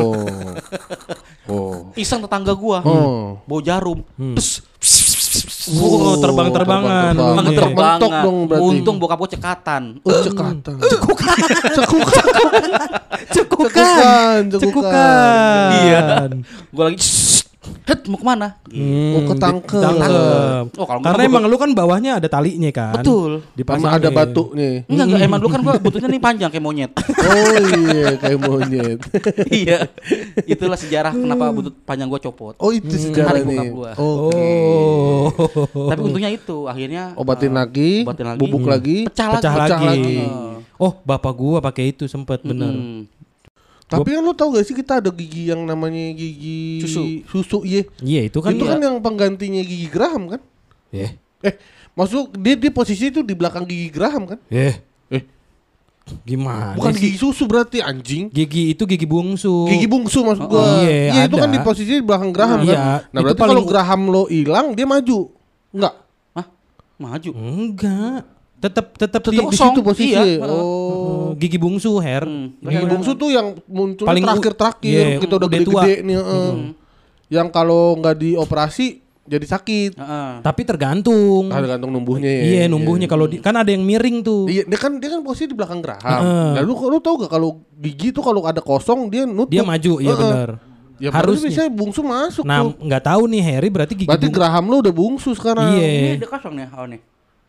[1.45, 1.91] Oh.
[1.95, 3.39] iseng tetangga gua Oh.
[3.43, 4.35] bawa jarum Hmm.
[4.35, 4.63] Pes,
[5.63, 5.79] pes, pes.
[5.79, 7.15] Oh, terbang-terbangan.
[7.15, 7.39] terbang-terbang.
[7.39, 7.93] Mentok Iya.
[7.95, 8.65] Mentok dong berarti.
[8.67, 9.83] Untung bokap gua cekatan.
[10.03, 10.77] Oh, cekatan.
[10.93, 11.39] Cekukan.
[13.31, 14.59] Cekukan, cekukan.
[14.59, 15.69] Cekukan.
[15.79, 16.03] Iya.
[16.75, 18.59] Gua lagi "Shh, Het mau ke mana?
[18.67, 19.83] Hmm, Oh, ketangkep.
[20.75, 22.99] Oh, kalau Karena emang lu kan bawahnya ada talinya kan.
[22.99, 23.39] Betul.
[23.39, 23.99] Sama Dipasangin.
[24.03, 24.71] ada batunya.
[24.91, 26.91] Enggak enggak emang dulu kan gua butuhnya nih panjang kayak monyet.
[27.23, 28.99] Oh iya, kayak monyet.
[29.63, 29.79] iya.
[30.43, 32.55] Itulah sejarah kenapa butut panjang gua copot.
[32.59, 33.71] Oh itu sejarah Tarik nih.
[33.71, 33.91] gua.
[33.95, 34.31] Oh.
[34.35, 35.27] Oh.
[35.87, 38.41] Tapi untungnya itu akhirnya Obatin eh, lagi, obatin lagi.
[38.43, 39.07] bubuk lagi.
[39.07, 39.71] Pecah, Pecah lagi.
[39.71, 39.87] lagi.
[39.87, 40.17] lagi.
[40.77, 42.75] Oh, bapak gua pakai itu sempet bener.
[42.75, 43.01] Hmm.
[43.95, 47.03] Tapi kan lu tau gak sih kita ada gigi yang namanya gigi Susu.
[47.25, 47.85] Susu iya.
[47.99, 48.71] Iya, itu kan itu ya.
[48.71, 50.41] kan yang penggantinya gigi Graham kan?
[50.91, 51.55] Eh, Eh,
[51.93, 54.39] maksud dia dia posisi itu di belakang gigi Graham kan?
[54.49, 54.79] eh.
[55.09, 55.23] Eh.
[56.23, 57.15] Gimana Bukan sih?
[57.15, 58.27] gigi susu berarti anjing.
[58.29, 59.67] Gigi itu gigi bungsu.
[59.67, 60.83] Gigi bungsu maksud Oh, gua.
[60.83, 61.43] iya, itu ada.
[61.43, 62.83] kan di posisi di belakang Graham Iya, kan.
[63.09, 65.31] Nah, itu berarti paling- kalau Graham lo hilang dia maju.
[65.71, 65.95] Enggak.
[66.33, 66.47] Hah?
[66.97, 67.31] Maju.
[67.33, 68.23] Enggak.
[68.63, 70.15] Tetap tetap Di, di, situ posisi.
[70.15, 70.39] Iya.
[70.47, 70.55] Oh.
[70.55, 72.23] Oh, gigi bungsu hair.
[72.23, 72.55] Hmm.
[72.63, 76.17] Gigi bungsu tuh yang muncul Paling terakhir-terakhir iya, kita udah gede-gede nih.
[76.23, 76.51] heeh.
[77.27, 79.99] Yang kalau nggak dioperasi jadi sakit.
[79.99, 80.31] Heeh.
[80.47, 81.51] Tapi tergantung.
[81.51, 82.43] Ada gantung numbuhnya ya.
[82.47, 84.47] Iya, numbuhnya kalau di, kan ada yang miring tuh.
[84.47, 86.23] Iya, dia kan dia kan posisi di belakang Graham.
[86.23, 86.51] Heeh.
[86.63, 89.51] Lalu lu tau gak kalau gigi tuh kalau ada kosong dia nutup.
[89.51, 90.23] Dia maju, iya Heeh.
[90.23, 90.51] benar.
[91.03, 91.51] Ya Harusnya.
[91.51, 94.77] harusnya bisa bungsu masuk Nah, nggak tahu nih Harry berarti gigi Berarti bung- Graham lu
[94.87, 95.75] udah bungsu sekarang.
[95.75, 95.89] Iya.
[96.15, 97.01] Ini udah kosong nih awal nih.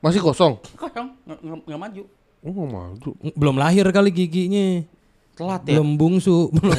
[0.04, 0.60] Masih kosong.
[0.76, 2.04] Kosong, nggak- nggak nggak maju.
[2.44, 3.10] Oh, nggak maju.
[3.34, 4.84] belum lahir kali giginya.
[5.34, 5.74] Telat ya.
[5.74, 6.78] Belum bungsu, belum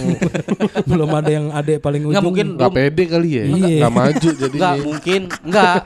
[0.86, 2.12] belum ada yang adek paling ujung.
[2.12, 3.44] Nggak mungkin Gak belum- pede kali ya.
[3.48, 3.78] Iya.
[3.80, 4.54] Gak maju jadinya.
[4.54, 5.76] Enggak mungkin, enggak.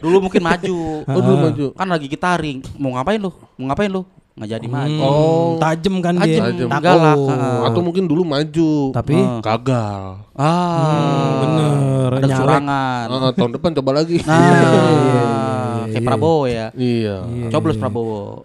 [0.00, 0.76] Dulu mungkin maju.
[1.10, 1.66] Oh dulu maju.
[1.74, 2.58] Kan lagi gitaring.
[2.74, 3.28] Mau ngapain lu?
[3.54, 4.02] Mau ngapain lu?
[4.34, 4.98] nggak jadi maju.
[4.98, 5.50] Oh.
[5.58, 6.42] Tajem kan dia.
[6.42, 6.66] Tajem.
[6.66, 6.82] Tajam.
[6.82, 8.90] galak, Oh, atau mungkin dulu maju.
[8.90, 9.38] Tapi Ah.
[9.40, 10.02] gagal.
[10.34, 12.30] Ah, bener, Ada nyalek.
[12.32, 13.04] kecurangan.
[13.06, 14.18] Ah, tahun depan coba lagi.
[14.24, 15.53] Nah,
[15.94, 16.66] kayak Prabowo ya.
[16.74, 17.16] Iya.
[17.54, 18.22] Coblos Prabowo.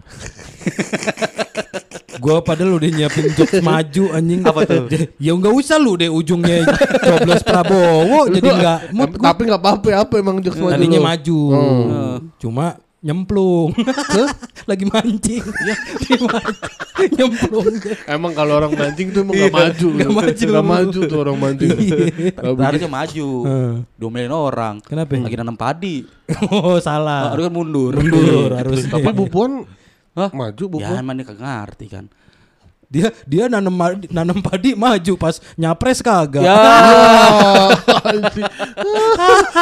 [2.20, 4.44] Gua padahal udah nyiapin jokes maju anjing.
[4.44, 4.84] Apa tuh?
[5.16, 6.68] ya nggak usah lu deh ujungnya
[7.00, 9.26] coblos Prabowo jadi nggak mood Tapi, gua.
[9.32, 11.38] tapi nggak apa-apa apa emang jokes maju Tadinya maju.
[11.48, 12.14] Hmm.
[12.36, 13.72] Cuma nyemplung.
[14.70, 15.40] Lagi mancing.
[15.40, 16.20] Mancing.
[17.16, 17.74] nyemplung.
[18.04, 20.14] Emang kalau orang mancing tuh emang nggak maju, Nggak lu.
[20.14, 20.44] maju.
[20.46, 21.70] Nggak maju tuh orang mancing.
[22.36, 23.28] Harusnya maju.
[23.96, 24.74] Diomelin orang.
[24.84, 25.16] Kenapa?
[25.16, 26.04] Lagi nanam padi.
[26.52, 27.32] Oh salah.
[27.32, 27.96] Harus kan mundur.
[27.96, 28.84] Mundur harus.
[28.84, 29.64] Tapi Bu Puan
[30.12, 30.28] Hah?
[30.30, 32.04] maju Bu Ya emang dia kagak ngerti kan.
[32.90, 33.70] Dia dia nanam
[34.10, 36.42] nanam padi maju pas nyapres kagak.
[36.42, 36.58] Ya.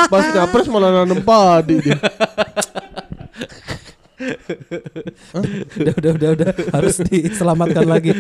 [0.09, 1.99] Pas nyapres malah nanam padi dia.
[5.79, 8.13] Udah udah udah udah harus diselamatkan lagi.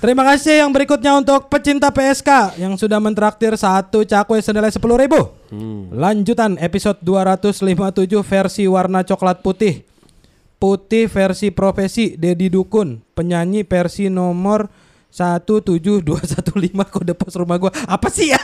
[0.00, 5.28] Terima kasih yang berikutnya untuk pecinta PSK yang sudah mentraktir satu cakwe senilai sepuluh ribu.
[5.92, 9.84] Lanjutan episode 257 versi warna coklat putih.
[10.56, 14.72] Putih versi profesi Dedi Dukun, penyanyi versi nomor
[15.10, 17.74] 17215 kode pos rumah gua.
[17.90, 18.38] Apa sih ya?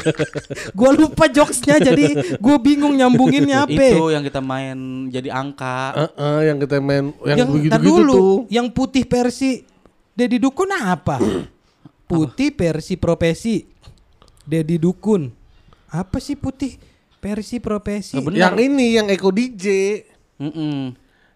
[0.78, 3.74] gua lupa jokesnya jadi gua bingung nyambunginnya apa.
[3.74, 5.98] Itu yang kita main jadi angka.
[5.98, 8.34] Heeh, yang kita main yang, yang begitu gitu dulu, tuh.
[8.54, 9.66] yang putih versi
[10.14, 11.18] Dedi Dukun apa?
[12.10, 13.66] putih versi profesi
[14.46, 15.26] Dedi Dukun.
[15.90, 16.78] Apa sih putih
[17.18, 18.14] versi profesi?
[18.14, 19.66] Yang ini yang Eko DJ.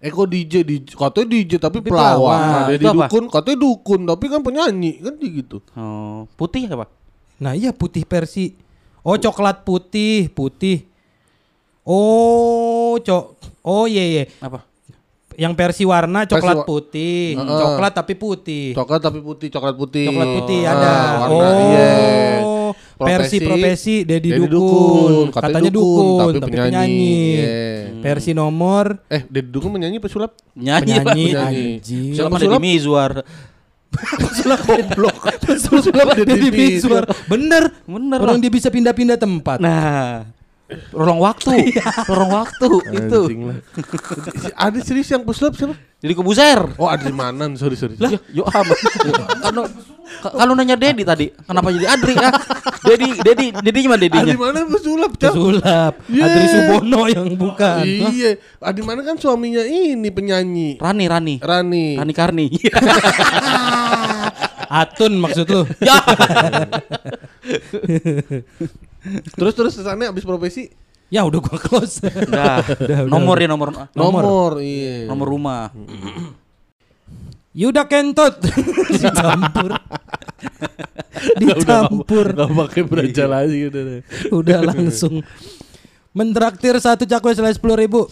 [0.05, 2.37] Eko DJ di katanya DJ tapi Tapi pelawak.
[2.37, 5.64] Nah, dia Itu di dukun, katanya dukun tapi kan penyanyi kan gitu.
[5.73, 6.93] Oh, putih apa?
[7.37, 8.53] Nah iya putih versi.
[9.01, 10.85] Oh coklat putih, putih.
[11.83, 13.25] Oh cok.
[13.62, 14.25] Oh iya iya.
[14.38, 14.64] Apa?
[15.35, 17.59] Yang versi warna coklat wa- putih, Heeh.
[17.59, 18.71] coklat tapi putih.
[18.71, 20.07] Coklat tapi putih, coklat putih.
[20.07, 20.93] Coklat putih Ah, ada.
[21.19, 21.59] warna, oh.
[21.67, 21.90] iya.
[22.97, 25.31] Versi profesi Dedi Dedi Dukun.
[25.31, 26.71] Katanya dukun, tapi, tapi penyanyi.
[26.71, 27.19] penyanyi.
[27.35, 27.49] Iya.
[28.01, 30.33] Versi nomor Eh, Dedi Dukun menyanyi apa sulap?
[30.55, 30.95] Nyanyi.
[30.99, 31.65] penyanyi penyanyi.
[31.81, 32.11] anjing.
[32.15, 32.61] Siapa Siapa Deddy sulap?
[32.61, 33.13] Mizwar?
[34.35, 35.17] Sulap goblok.
[35.87, 37.05] Sulap Dedi Dedi Mizwar.
[37.27, 37.71] Bener.
[37.87, 39.59] Bener Orang dia bisa pindah-pindah tempat.
[39.63, 40.27] Nah,
[40.96, 41.77] lorong waktu,
[42.11, 43.20] lorong waktu itu.
[44.57, 45.77] Ada serius yang pesulap siapa?
[46.05, 46.61] Jadi kebuser.
[46.77, 47.96] Oh, Adri Manan, sorry sorry.
[47.96, 48.77] Lah, yo amat.
[49.40, 49.64] Kalau
[50.20, 52.31] kalau nanya Dedi tadi, kenapa jadi Adri ya?
[52.85, 54.37] Dedi, Dedi, Dedi gimana Adri Dedinya?
[54.37, 55.33] Manan pesulap, Cak.
[55.33, 55.92] Pesulap.
[56.12, 56.29] Yeah.
[56.29, 57.85] Adri Subono yang bukan.
[57.85, 60.77] Iya, Adri Manan kan suaminya ini penyanyi.
[60.77, 61.35] Rani, Rani.
[61.40, 61.87] Rani.
[61.96, 62.46] Rani Karni.
[64.75, 65.63] Atun maksud lu.
[65.89, 66.03] ya.
[69.39, 70.75] Terus terus sana habis profesi
[71.13, 72.03] Ya udah gua close.
[72.03, 72.65] Udah.
[72.83, 75.07] udah, Nomor ya nomor nomor, iya.
[75.07, 75.71] nomor rumah.
[77.55, 78.43] Yuda Kentot
[78.91, 79.79] dicampur.
[81.39, 82.27] dicampur.
[82.35, 83.83] Gak pakai beraja lagi udah.
[83.87, 84.03] deh.
[84.35, 85.23] udah langsung
[86.11, 88.11] mentraktir satu cakwe selain sepuluh ribu.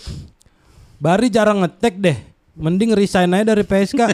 [1.03, 2.19] Bari jarang ngetek deh.
[2.53, 4.13] Mending resign aja dari PSK.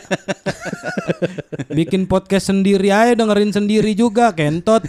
[1.79, 4.87] Bikin podcast sendiri aja dengerin sendiri juga kentot.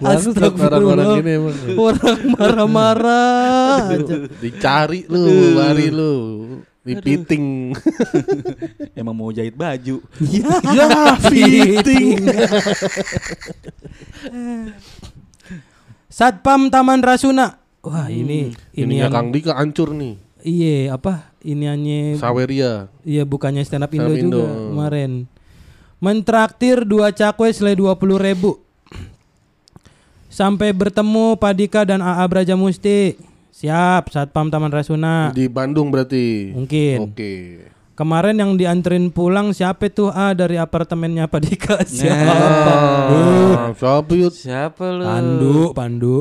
[0.00, 1.56] Bagus lah orang-orang ini emang.
[1.76, 3.92] Orang marah-marah.
[4.40, 6.14] Dicari lu, lari lu.
[6.84, 7.72] Dipiting.
[9.00, 10.04] Emang mau jahit baju.
[10.20, 12.28] Ya, ya, fitting.
[16.12, 17.63] Satpam Taman Rasuna.
[17.84, 20.16] Wah, ini ini Ininya yang Kang Dika hancur nih.
[20.40, 21.28] iya apa?
[21.44, 22.88] Ini hanya Saweria.
[23.04, 24.40] Iya bukannya stand up Indo, Indo.
[24.40, 25.10] juga kemarin.
[26.00, 28.56] Mentraktir dua cakwe selai dua puluh ribu.
[30.32, 33.14] Sampai bertemu Padika dan AA Brajamusti.
[33.54, 35.30] Siap, Satpam Taman Rasuna.
[35.30, 36.50] Di Bandung berarti.
[36.50, 37.06] Mungkin.
[37.06, 37.34] Oke.
[37.94, 41.78] Kemarin yang dianterin pulang siapa tuh A dari apartemennya Padika?
[41.86, 42.34] Siapa?
[43.54, 44.34] Ah, siapa yut?
[44.34, 45.06] Siapa lu?
[45.06, 46.16] Pandu, Pandu.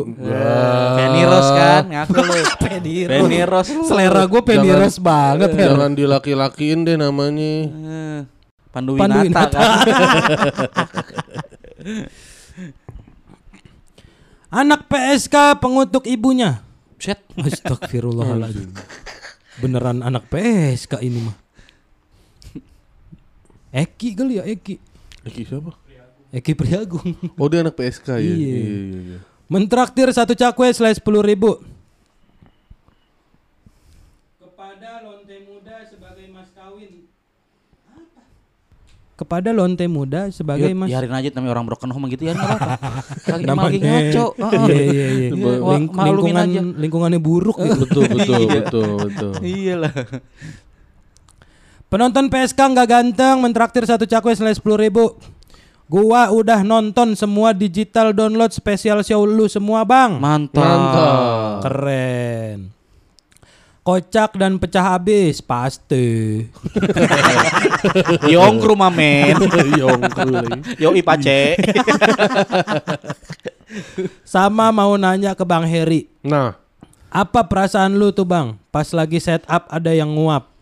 [0.94, 2.34] Peniros kan, ngaku lu.
[2.62, 3.10] Peniros.
[3.10, 3.90] Peniros lu.
[3.90, 5.74] Selera gue Peniros banget Her.
[5.74, 7.54] Jangan dilaki-lakiin deh namanya.
[7.66, 8.20] Eh,
[8.70, 9.58] Pandu Pandu Winata Winata.
[9.58, 9.74] kan.
[14.62, 16.62] Anak PSK pengutuk ibunya.
[17.02, 17.18] Set.
[17.34, 18.78] Astagfirullahaladzim.
[19.58, 21.43] Beneran anak PSK ini mah.
[23.74, 24.78] Eki kali ya Eki.
[25.24, 25.74] Eki siapa?
[26.30, 27.10] Eki Priagung.
[27.42, 28.22] Oh dia anak PSK ya?
[28.22, 28.36] Iya.
[28.36, 29.18] Iya, iya, iya.
[29.46, 31.58] Mentraktir satu cakwe selai sepuluh ribu.
[34.40, 36.94] Kepada lonte muda sebagai mas kawin.
[39.14, 42.50] kepada lonte muda sebagai Ya, mas biarin aja namanya orang broken home gitu ya nggak
[42.50, 42.90] apa-apa.
[43.32, 44.26] Lagi lagi ngaco.
[44.34, 44.66] Heeh.
[44.68, 45.28] Iya iya iya.
[45.30, 46.62] Iya, wa- Ling- maklumin lingkungan aja.
[46.76, 47.78] lingkungannya buruk gitu.
[47.80, 49.34] betul betul betul betul.
[49.40, 49.94] Iyalah.
[51.94, 55.14] Penonton PSK nggak ganteng mentraktir satu cakwe selesai sepuluh ribu.
[55.86, 60.18] Gua udah nonton semua digital download spesial show lu semua bang.
[60.18, 60.58] Mantap.
[60.58, 61.70] Mantap.
[61.70, 62.74] Keren.
[63.86, 66.42] Kocak dan pecah habis pasti.
[68.34, 69.38] Yong ke rumah men.
[69.86, 70.82] Yongkru lagi.
[70.82, 71.62] Yo ipace.
[74.34, 76.10] Sama mau nanya ke Bang Heri.
[76.26, 76.58] Nah,
[77.14, 78.58] Apa perasaan lu tuh bang?
[78.74, 80.53] Pas lagi setup ada yang nguap.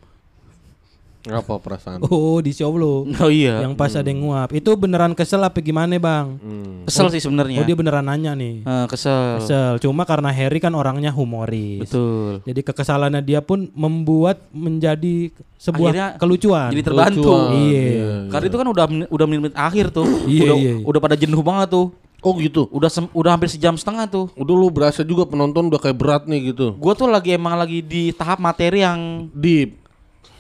[1.30, 2.02] Apa perasaan?
[2.10, 3.06] Oh di show lu.
[3.22, 3.62] Oh iya.
[3.62, 4.50] Yang pas ada yang nguap.
[4.50, 6.42] Itu beneran kesel apa gimana bang?
[6.42, 6.82] Hmm.
[6.90, 7.62] Kesel sih sebenarnya.
[7.62, 8.66] Oh dia beneran nanya nih.
[8.66, 9.38] Eh, kesel.
[9.44, 9.78] Kesel.
[9.86, 11.86] Cuma karena Harry kan orangnya humoris.
[11.86, 12.42] Betul.
[12.42, 15.30] Jadi kekesalannya dia pun membuat menjadi
[15.62, 16.70] sebuah Akhirnya kelucuan.
[16.74, 17.22] Jadi terbantu.
[17.22, 17.50] Lucuan.
[17.54, 18.10] Iya.
[18.34, 20.10] Karena itu kan udah udah menit akhir tuh.
[20.32, 20.86] Iya, udah iya, iya.
[20.88, 21.88] udah pada jenuh banget tuh.
[22.22, 22.70] Oh gitu.
[22.70, 24.26] Udah sem- udah hampir sejam setengah tuh.
[24.38, 26.78] Udah lu berasa juga penonton udah kayak berat nih gitu.
[26.78, 29.81] Gue tuh lagi emang lagi di tahap materi yang Deep,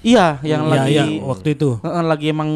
[0.01, 1.69] iya yang Iya, lagi iya, waktu itu.
[1.79, 2.49] Heeh, lagi emang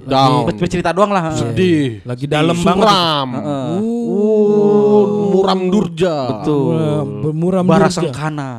[0.00, 1.22] down, ber- bercerita doang lah.
[1.26, 1.36] heeh.
[1.36, 2.82] sedih, Lagi dalam banget.
[2.82, 3.68] suram, Heeh.
[3.76, 6.16] uh, muram durja.
[6.32, 6.78] Betul.
[7.20, 8.00] Bermuram Bara durja.
[8.00, 8.50] sengkana.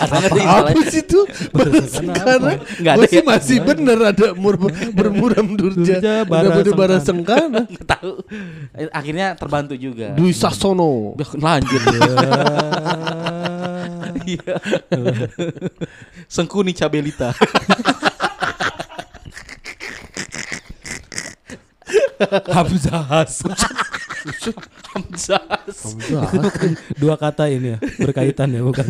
[0.00, 1.20] Ada nggak sih Apa sih itu?
[2.16, 3.24] Karena Nggak ada gue sih ya?
[3.26, 4.56] masih bener ada mur
[4.90, 6.00] bermuram durja.
[6.00, 7.64] Durja, bara bara sengkana.
[7.66, 7.84] sengkana.
[7.86, 8.12] Tahu.
[8.72, 10.14] Eh, Akhirnya terbantu juga.
[10.14, 11.16] Dwi Sasono.
[11.34, 11.80] Lanjut.
[14.26, 14.56] Iya.
[16.28, 17.32] Sengkuni Cabelita.
[22.52, 23.56] Hamzah Hasan.
[24.92, 25.42] Hamzah.
[26.96, 28.86] Dua kata ini ya berkaitan ya bukan.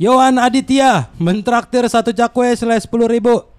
[0.00, 3.49] Yohan Aditya mentraktir satu cakwe selesai sepuluh ribu.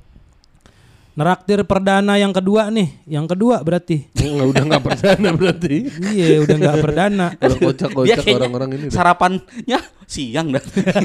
[1.11, 4.07] Neraktir perdana yang kedua nih, yang kedua berarti.
[4.15, 5.75] Nggak, udah nggak perdana berarti.
[6.15, 7.27] iya udah nggak perdana.
[7.35, 8.95] Kalau kocak-kocak orang-orang ini dah.
[8.95, 10.63] sarapannya siang dah.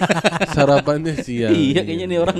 [0.56, 1.50] sarapannya siang.
[1.50, 2.38] iya kayaknya nih orang.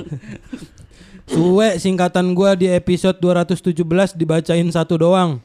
[1.27, 3.75] Suwe singkatan gua di episode 217
[4.15, 5.43] dibacain satu doang.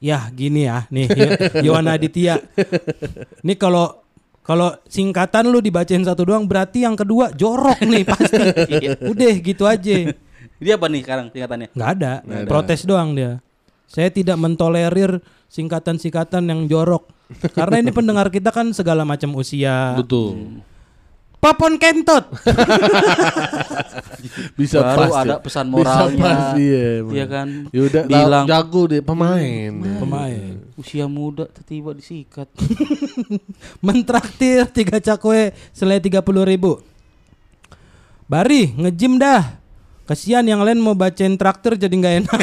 [0.00, 1.36] Ya gini ya nih Yo-
[1.68, 2.40] Yohan Aditya.
[3.44, 4.00] Nih kalau
[4.40, 8.40] kalau singkatan lu dibacain satu doang berarti yang kedua jorok nih pasti.
[8.72, 8.90] Iya.
[9.04, 10.16] Udah gitu aja.
[10.56, 11.68] Dia apa nih sekarang singkatannya?
[11.72, 12.12] nggak ada.
[12.24, 12.48] Nggak ada.
[12.48, 13.38] Protes doang dia.
[13.86, 17.06] Saya tidak mentolerir singkatan-singkatan yang jorok.
[17.52, 19.94] Karena ini pendengar kita kan segala macam usia.
[19.94, 20.62] Betul.
[21.36, 22.26] Papon kentot.
[24.58, 25.22] Bisa Baru pas.
[25.22, 25.38] ada ya.
[25.38, 26.18] pesan Bisa moralnya.
[26.18, 26.88] pas, iya.
[27.04, 27.48] Iya kan?
[27.70, 29.70] Ya udah Bilang jago deh pemain.
[29.70, 29.96] deh.
[30.00, 30.42] Pemain.
[30.74, 32.48] usia muda tiba disikat.
[33.86, 36.80] Mentraktir tiga cakwe selai tiga puluh ribu.
[38.26, 39.60] Bari ngejim dah.
[40.06, 42.40] Kasihan yang lain mau bacain traktir jadi nggak enak.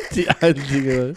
[0.16, 1.12] si anjing.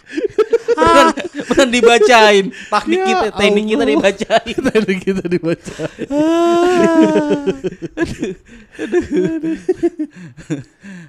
[1.33, 2.45] Beneran dibacain.
[2.53, 4.57] Teknik Ya kita, teknik kita dibacain.
[4.69, 5.83] Tadi kita dibaca.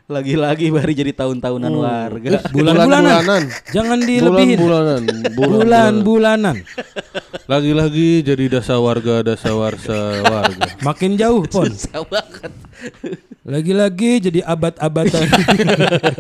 [0.08, 2.40] Lagi-lagi baru jadi tahun-tahunan warga.
[2.52, 3.42] Bulan-bulanan.
[3.72, 4.58] Jangan dilebihin.
[4.60, 5.14] Bulan-bulanan.
[5.37, 6.56] Bulan-bulanan.
[7.44, 10.68] Lagi-lagi jadi dasa warga, dasa warsa warga.
[10.80, 11.68] Makin jauh pon.
[11.68, 12.52] Susah banget.
[13.44, 15.28] Lagi-lagi jadi abad-abatan.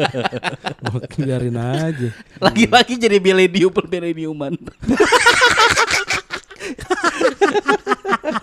[0.92, 2.12] Makin biarin aja.
[2.36, 4.52] Lagi-lagi jadi milenium per mileniuman.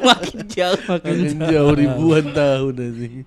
[0.02, 0.82] Makin jauh.
[0.98, 3.22] Makin jauh ribuan tahun anjing.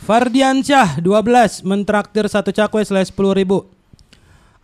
[0.00, 3.68] Fardiansyah 12 mentraktir satu cakwe selesai 10 ribu.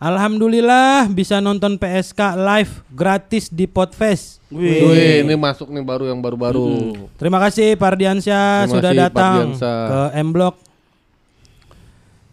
[0.01, 4.41] Alhamdulillah bisa nonton PSK live gratis di Podfest.
[4.49, 6.97] Wih, ini masuk nih baru yang baru-baru.
[7.21, 9.85] Terima kasih Fardiansyah Terima sudah kasih, datang Fardiansyah.
[9.85, 10.57] ke M Block.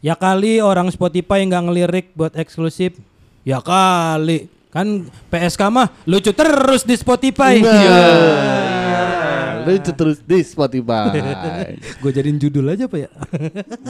[0.00, 2.96] Ya kali orang Spotify nggak ngelirik buat eksklusif.
[3.44, 7.60] Ya kali kan PSK mah lucu terus di Spotify.
[7.60, 11.20] Nah, lucu terus di Spotify.
[12.00, 13.12] Gue jadiin judul aja apa ya?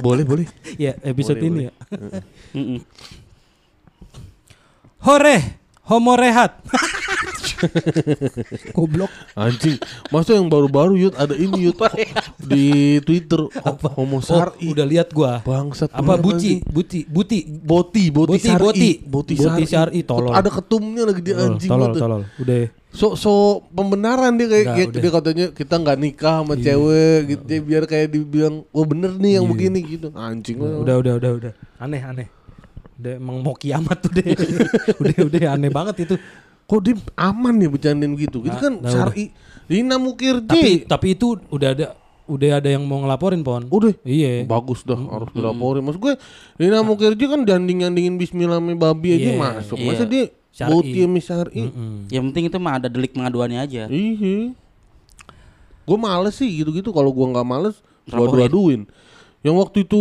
[0.02, 0.50] boleh, boleh.
[0.82, 1.72] ya episode Boleh, ini ya.
[4.98, 5.36] Hore,
[5.86, 6.58] homo rehat.
[8.70, 9.10] Goblok.
[9.34, 9.78] Anjing,
[10.10, 11.78] masa yang baru-baru Yud ada ini Yud
[12.38, 12.66] di
[13.02, 14.70] Twitter Ho- Homo Oh, Sari.
[14.70, 15.42] udah lihat gua.
[15.42, 16.58] Bangsat Apa buci, anjing.
[16.66, 17.38] buti, buti.
[17.48, 18.62] Boti, boti, Boti, Sari.
[18.62, 18.90] boti.
[19.02, 20.34] boti, Boti Sari, tolol.
[20.34, 22.22] Ada ketumnya lagi dia Tolol, anjing tolol, tolol.
[22.38, 22.58] Udah.
[22.88, 23.32] So so
[23.68, 25.00] pembenaran dia kayak, kayak udah.
[25.02, 29.38] dia katanya kita nggak nikah sama cewek gitu ya, biar kayak dibilang oh bener nih
[29.38, 30.08] yang begini gitu.
[30.14, 30.56] Anjing.
[30.58, 31.52] Udah, udah, udah, udah.
[31.76, 32.28] Aneh, aneh.
[32.98, 34.26] Udah emang mau kiamat tuh deh.
[35.00, 36.16] udah, udah aneh banget itu.
[36.64, 38.42] kok dia aman ya bercandain gitu.
[38.42, 39.32] Itu Nah, kan nah, syar'i.
[39.64, 40.44] Dina Mukirji.
[40.44, 41.86] Tapi tapi itu udah ada
[42.24, 43.64] udah ada yang mau ngelaporin pon.
[43.66, 43.96] Udah.
[44.02, 44.44] Iya.
[44.44, 45.80] Bagus dah harus dilaporin.
[45.80, 46.14] Maksud gue
[46.54, 49.76] Dina Mukirji kan danding-dandingin bismillah sama babi aja Iya, masuk.
[49.76, 49.88] iya.
[49.88, 50.68] Masa dia Syar'i.
[50.68, 51.62] bauti sama syar'i.
[51.64, 51.94] Mm-mm.
[52.08, 53.82] Yang penting itu mah ada delik pengaduannya aja.
[53.86, 54.52] Iya.
[55.84, 56.90] Gue males sih gitu-gitu.
[56.90, 58.84] Kalau gua nggak males, gua Laporin.
[59.38, 60.00] Yang waktu itu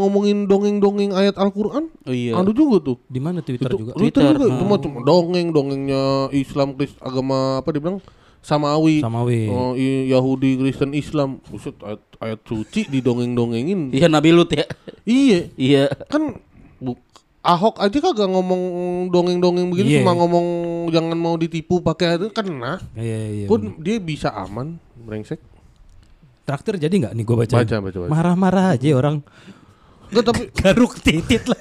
[0.00, 2.32] ngomongin dongeng-dongeng ayat Al-Quran, Oh iya.
[2.32, 2.96] ada juga tuh.
[3.04, 3.92] Di mana Twitter itu juga?
[3.92, 4.56] Twitter, Twitter, juga.
[4.56, 8.00] Itu mah cuma dongeng, dongengnya Islam, Kris, agama apa dibilang
[8.40, 9.04] samawi.
[9.04, 9.44] Samawi.
[9.46, 11.36] Oh, Yahudi, Kristen, Islam.
[11.46, 13.92] Buset, ayat, ayat suci didongeng-dongengin.
[13.92, 14.64] Iya Nabi Lut ya.
[15.04, 15.92] iya, Iya.
[16.08, 16.40] kan
[16.80, 16.96] bu,
[17.38, 18.62] Ahok aja kagak ngomong
[19.08, 19.98] dongeng-dongeng begini, Iya.
[20.00, 20.46] cuma ngomong
[20.90, 22.80] jangan mau ditipu pakai itu kena.
[22.92, 23.46] Iya iya.
[23.46, 25.38] Pun dia bisa aman, brengsek.
[26.48, 27.54] Traktir jadi nggak nih gue baca?
[27.60, 27.76] Baca.
[28.08, 29.20] Marah-marah aja orang.
[30.08, 31.60] Enggak tapi Garuk titit lah.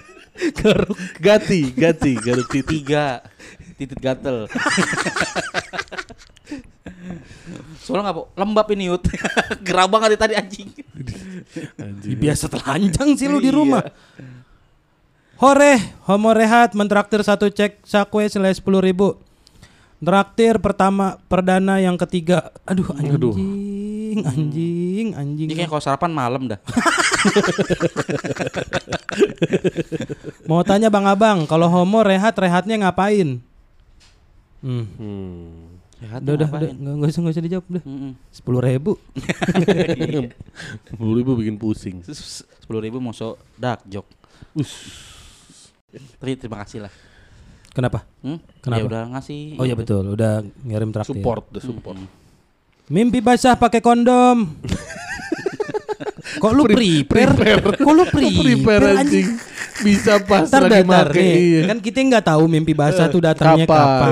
[0.58, 0.96] Garuk.
[1.20, 2.80] gati, gati, garuk titik.
[2.80, 3.20] Tiga.
[3.76, 4.48] Titit gatel.
[7.84, 9.04] Soalnya nggak lembab ini Yud.
[9.68, 10.72] Gerabang ada tadi anjing.
[12.16, 13.84] Biasa telanjang sih lu di rumah.
[15.36, 15.76] Hore,
[16.08, 19.20] homo rehat mentraktir satu cek sakwe selesai sepuluh ribu.
[20.00, 22.50] Traktir pertama perdana yang ketiga.
[22.64, 23.20] Aduh anjing,
[24.20, 25.48] anjing, anjing.
[25.48, 26.60] Ini kayak kalau sarapan malam dah.
[30.48, 33.40] Mau tanya bang abang, kalau homo rehat rehatnya ngapain?
[34.60, 34.84] Hmm.
[35.00, 35.72] Hmm.
[36.02, 37.82] Sehat Udah, udah, udah, nggak nggak usah, nggak usah dijawab udah.
[38.34, 38.92] Sepuluh ribu.
[40.90, 42.02] Sepuluh ribu bikin pusing.
[42.04, 44.10] Sepuluh ribu mau so dark joke.
[46.18, 46.92] Tapi terima kasih lah.
[47.72, 48.04] Kenapa?
[48.20, 48.36] Hmm?
[48.60, 48.78] Kenapa?
[48.78, 49.56] Ya udah ngasih.
[49.56, 51.22] Oh iya betul, udah ngirim traktir.
[51.22, 51.96] Support, the support.
[52.92, 54.52] Mimpi basah pakai kondom.
[56.36, 57.32] Kok lu prepare?
[57.80, 59.32] Kok lu Prepare prepare anjing.
[59.80, 61.24] Bisa pas Ntar lagi make.
[61.24, 61.60] Iya.
[61.72, 64.10] Kan kita nggak tahu mimpi basah tuh datangnya kapan.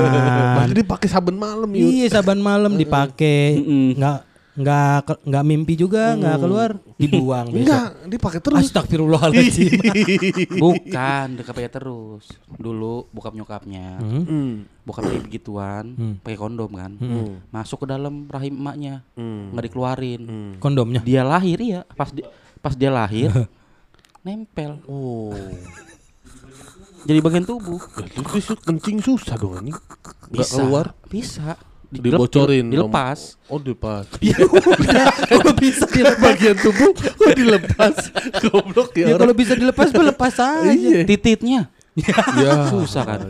[0.57, 1.93] Pasti dipakai saben malam yuk.
[1.93, 3.61] Iya saban malam dipakai.
[4.01, 4.30] Nggak
[4.61, 7.65] nggak nggak mimpi juga nggak keluar dibuang besok.
[7.65, 8.61] Enggak, dipakai terus.
[8.63, 9.73] Astagfirullahaladzim.
[10.63, 12.25] Bukan, udah pakai terus.
[12.51, 14.25] Dulu bokap nyokapnya, Hmm.
[14.25, 14.53] Hmm.
[14.83, 16.15] bokap dia begituan, Hmm.
[16.21, 16.93] pakai kondom kan.
[16.95, 17.41] Hmm.
[17.49, 19.53] Masuk ke dalam rahim emaknya, Hmm.
[19.53, 20.21] nggak dikeluarin.
[20.23, 20.53] Hmm.
[20.59, 21.01] Kondomnya.
[21.01, 22.29] Dia lahir ya, pas dia
[22.61, 23.33] pas dia lahir
[24.27, 24.77] nempel.
[24.85, 25.33] Oh.
[27.01, 27.81] Jadi bagian tubuh.
[28.61, 29.65] Kencing susah dong.
[29.65, 29.81] Enggak
[30.29, 30.53] Bisa.
[30.53, 30.87] keluar.
[31.09, 31.57] Bisa.
[31.91, 32.71] Di- Dibocorin.
[32.71, 33.35] dilep- Dilepas.
[33.47, 34.07] Oh, dilepas.
[34.23, 34.39] Ya
[35.37, 36.23] kalau bisa dilepas.
[36.23, 37.95] Bagian tubuh kok dilepas.
[38.43, 40.71] Goblok ya Ya kalau bisa dilepas, lepas aja.
[40.71, 41.03] Iya.
[41.03, 41.67] Tititnya.
[42.39, 43.21] Ya, Susah kan?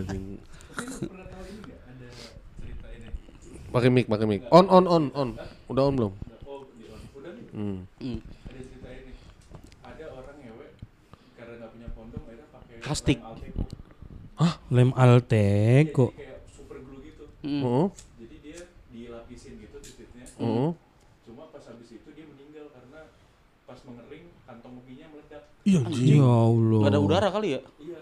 [3.70, 4.40] Pakai mic, pakai mic.
[4.50, 5.28] On, on, on, on.
[5.66, 6.12] Udah on belum?
[7.50, 7.86] Hmm.
[12.80, 13.18] Plastik.
[13.20, 13.62] Alteco.
[14.68, 16.10] Lem Alteco.
[16.10, 17.62] kayak super glue gitu Hmm.
[17.62, 17.86] Oh,
[18.16, 18.58] jadi dia
[18.90, 19.76] dilapisin gitu
[20.40, 20.70] oh.
[21.28, 23.00] cuma pas habis itu dia meninggal karena
[23.68, 26.18] pas mengering kantong ubinya meledak Iya anjing.
[26.18, 26.80] Ya Allah.
[26.80, 27.60] Gak ada udara kali ya?
[27.84, 28.00] iya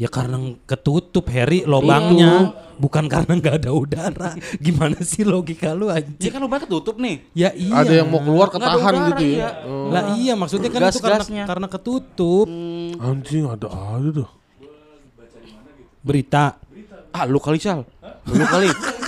[0.00, 4.30] Ya karena ketutup Harry lobangnya, bukan karena nggak ada udara.
[4.56, 6.32] Gimana sih logika lu Dia anjing?
[6.32, 7.16] kan lubangnya ketutup nih.
[7.36, 7.84] Ya iya.
[7.84, 9.36] Ada yang mau keluar ketahan udara, gitu ya.
[9.36, 9.50] iya.
[9.68, 9.92] Oh.
[9.92, 12.48] Lah iya maksudnya kan itu karena karena ketutup.
[12.48, 13.04] Hmm.
[13.04, 14.30] Anjing ada aja tuh.
[16.00, 16.56] Berita.
[17.12, 17.84] Ah lu kali Sal.
[18.32, 18.72] Lu kali.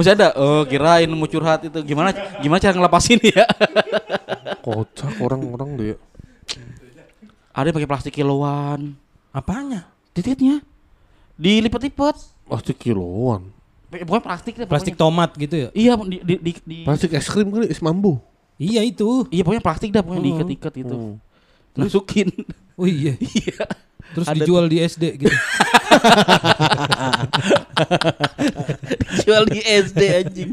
[0.00, 0.32] Masih ada?
[0.32, 2.08] Oh kirain mau curhat itu gimana
[2.40, 3.44] gimana cara ngelepasin ya?
[4.64, 5.86] Kocak orang-orang deh.
[5.92, 5.96] ya.
[7.52, 8.96] Ada yang pakai plastik kiloan.
[9.28, 9.84] Apanya?
[10.10, 10.64] Tititnya
[11.36, 12.16] dilipat-lipat.
[12.46, 13.52] Pasti kiloan.
[13.90, 15.28] Bukan plastik deh Plastik pokoknya.
[15.28, 15.68] tomat gitu ya?
[15.72, 18.22] Iya di, di, di, di- Plastik es krim kali, es mambu.
[18.56, 19.26] Iya itu.
[19.28, 20.26] Iya pokoknya plastik dah pokoknya Oh.
[20.30, 20.94] diikat-ikat gitu.
[20.96, 21.14] Hmm.
[21.76, 22.28] Masukin.
[22.74, 23.18] Oh iya.
[23.36, 23.68] Iya.
[24.10, 25.30] Terus Ada dijual di SD gitu.
[29.24, 30.52] Jual di SD anjing.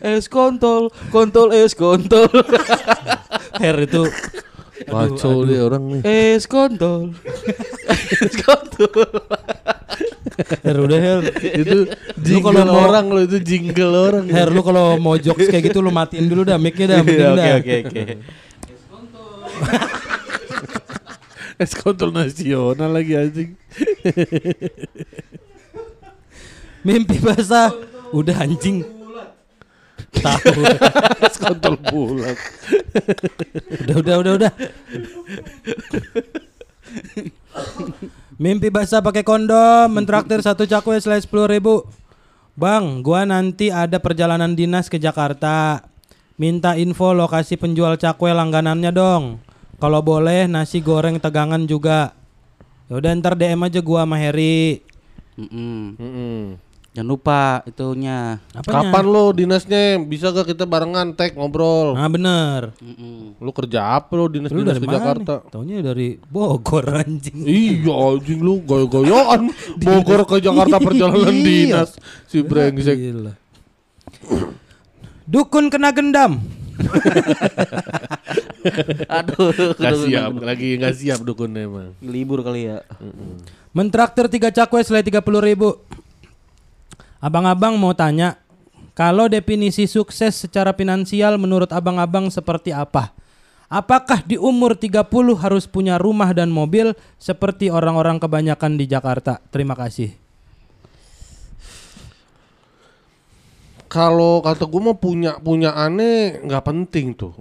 [0.00, 2.28] es kontol, kontol es kontol.
[3.60, 4.02] Hair itu
[4.90, 6.00] Maco dia orang nih.
[6.36, 7.14] es kontol.
[8.22, 8.90] es kontol.
[10.66, 11.20] Hair udah hair.
[11.62, 11.78] itu
[12.18, 14.24] jingle kalau orang lo itu jingle orang.
[14.26, 17.04] Hair lu kalau mau jokes kayak gitu lu matiin dulu dah mic-nya dah.
[17.04, 18.02] Iya, Oke oke oke.
[18.66, 20.00] Es kontol
[22.12, 23.50] nasional lagi anjing.
[26.86, 27.70] Mimpi basah.
[28.12, 28.84] Udah anjing.
[30.12, 30.60] Tahu.
[31.26, 32.36] es kontol bulat.
[33.88, 34.52] udah udah udah udah.
[38.36, 41.86] Mimpi basah pakai kondom, mentraktir satu cakwe selain sepuluh ribu.
[42.52, 45.88] Bang, gua nanti ada perjalanan dinas ke Jakarta.
[46.36, 49.24] Minta info lokasi penjual cakwe langganannya dong.
[49.82, 52.14] Kalau boleh nasi goreng tegangan juga.
[52.86, 54.78] Ya udah ntar DM aja gua sama Heri.
[55.34, 55.98] Mm-mm.
[55.98, 56.38] Mm-mm.
[56.92, 58.36] Jangan lupa itunya.
[58.52, 58.92] Apanya?
[58.92, 59.96] Kapan lo dinasnya?
[59.98, 61.96] Bisa gak kita barengan tag ngobrol?
[61.96, 62.76] Nah bener.
[62.78, 63.40] Mm-mm.
[63.40, 64.94] Lu kerja apa lo dinas Lu dinas dari ke mana?
[64.94, 65.34] Jakarta?
[65.40, 65.50] nih?
[65.50, 67.38] Taunya dari Bogor anjing.
[67.42, 69.50] Iya anjing lu goyo-goyoan
[69.82, 71.42] Bogor ke Jakarta perjalanan Iya.
[71.42, 71.90] dinas
[72.28, 72.94] si brengsek.
[72.94, 73.32] Gila.
[75.24, 76.44] Dukun kena gendam.
[79.10, 81.90] Aduh, Gak siap lagi gak siap dukunnya emang.
[82.00, 82.86] libur kali ya.
[83.72, 85.74] Mentraktir tiga cakwe selai tiga puluh ribu.
[87.18, 88.38] Abang-abang mau tanya,
[88.92, 93.14] kalau definisi sukses secara finansial menurut abang-abang seperti apa?
[93.72, 95.00] Apakah di umur 30
[95.40, 99.40] harus punya rumah dan mobil seperti orang-orang kebanyakan di Jakarta?
[99.48, 100.12] Terima kasih.
[103.92, 107.36] Kalau kata gue mah punya punya aneh nggak penting tuh.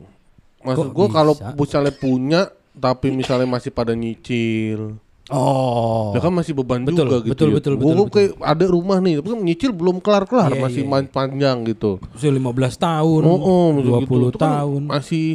[0.61, 2.41] Maksud gue kalau misalnya punya
[2.73, 4.95] tapi misalnya masih pada nyicil,
[5.27, 6.11] Oh.
[6.11, 7.29] ya kan masih beban Betul, juga gitu.
[7.29, 7.55] betul, ya.
[7.55, 10.59] betul, Gua- betul, gua kayak ada rumah nih, tapi kan nyicil belum kelar kelar, Iya,
[10.59, 11.99] masih iya, man- panjang gitu.
[12.11, 14.27] Usia 15 tahun, Oh, oh, maksud 20 gitu.
[14.29, 14.81] Itu kan tahun.
[14.87, 15.27] masih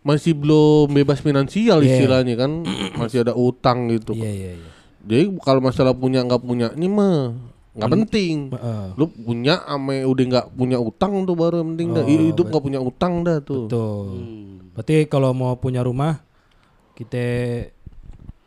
[0.00, 1.88] masih belum bebas finansial Iya.
[1.90, 2.50] istilahnya kan,
[2.96, 4.12] masih ada utang gitu.
[4.12, 4.70] Iya, iya, iya.
[5.00, 7.32] Jadi kalau masalah punya nggak punya ini mah
[7.70, 8.36] nggak penting.
[8.50, 8.84] Heeh.
[8.98, 12.02] Lu punya ame udah nggak punya utang tuh baru yang penting dah.
[12.02, 13.70] Oh, Hidup nggak punya utang dah tuh.
[13.70, 14.06] Betul.
[14.10, 14.74] Hmm.
[14.74, 16.22] Berarti kalau mau punya rumah
[16.98, 17.26] kita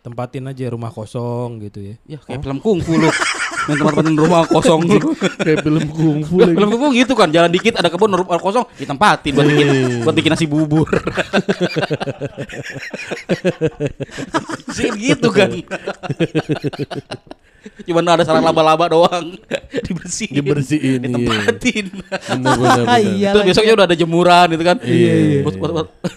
[0.04, 1.96] tempatin aja rumah kosong gitu ya.
[2.06, 3.08] Ya kayak film kungfu lu.
[3.64, 5.00] Yang tempat-tempatin rumah kosong lu.
[5.40, 6.60] Kayak film kungfu lagi.
[6.60, 9.70] film kungfu gitu kan, jalan dikit ada kebun rumah kosong, ditempatin buat bikin
[10.04, 10.84] buat bikin nasi bubur.
[14.76, 15.56] Sih gitu kan.
[17.84, 19.40] Cuman ada sarang laba-laba doang
[19.88, 20.36] dibersihin.
[20.36, 21.06] Dibersihin, iya.
[21.06, 21.86] ditempatin.
[21.90, 22.86] Bener bener bener.
[23.14, 24.78] Iya Terus besoknya udah ada jemuran gitu kan.
[24.80, 25.56] Iya, iya, buat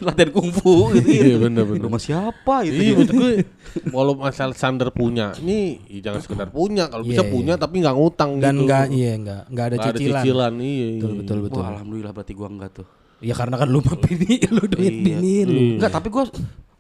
[0.01, 1.07] latihan kungfu gitu.
[1.07, 1.83] Iya bener bener.
[1.83, 2.77] Rumah siapa itu?
[2.77, 3.31] Iya maksud gue
[3.95, 7.93] Walau masalah Sander punya Ini ya jangan sekedar punya Kalau bisa Iya, punya tapi nggak
[7.95, 10.23] ngutang Dan gitu enggak iya enggak enggak ada cicilan.
[10.23, 11.19] cicilan Iya Betul iya.
[11.21, 11.61] betul betul.
[11.61, 12.87] Wah, alhamdulillah berarti gua enggak tuh.
[13.19, 15.05] Ya karena kan lu mah bini lu duit Iya.
[15.15, 15.59] bini lu.
[15.77, 16.25] Enggak, tapi gua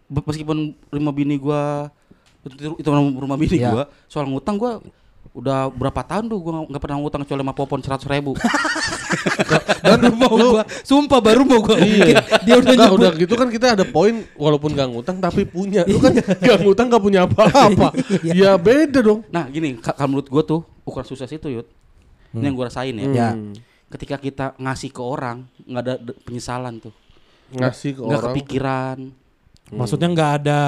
[0.06, 1.92] be- meskipun rumah bini gua
[2.48, 3.70] itu, itu rumah bini Iya.
[3.70, 4.78] gua, soal ngutang gua
[5.32, 8.32] udah berapa tahun tuh gua nggak pernah ngutang kecuali sama popon seratus ribu.
[9.82, 12.22] Baru mau gua sumpah baru mau gua Iya.
[12.42, 15.82] Dia udah Nggak, udah gitu kan kita ada poin walaupun nggak ngutang tapi punya.
[15.84, 17.90] Lu kan nggak ngutang nggak punya apa-apa.
[18.26, 18.32] Iya.
[18.32, 19.20] ya beda dong.
[19.28, 21.66] nah gini, ka- kalau menurut gua tuh ukuran sukses itu yud,
[22.32, 23.06] ini yang gua rasain ya.
[23.06, 23.28] Ya.
[23.86, 26.94] Ketika kita ngasih ke orang nggak ada penyesalan tuh,
[27.52, 28.26] Ngasih ke nggak orang.
[28.32, 28.98] kepikiran,
[29.66, 30.60] Maksudnya nggak ada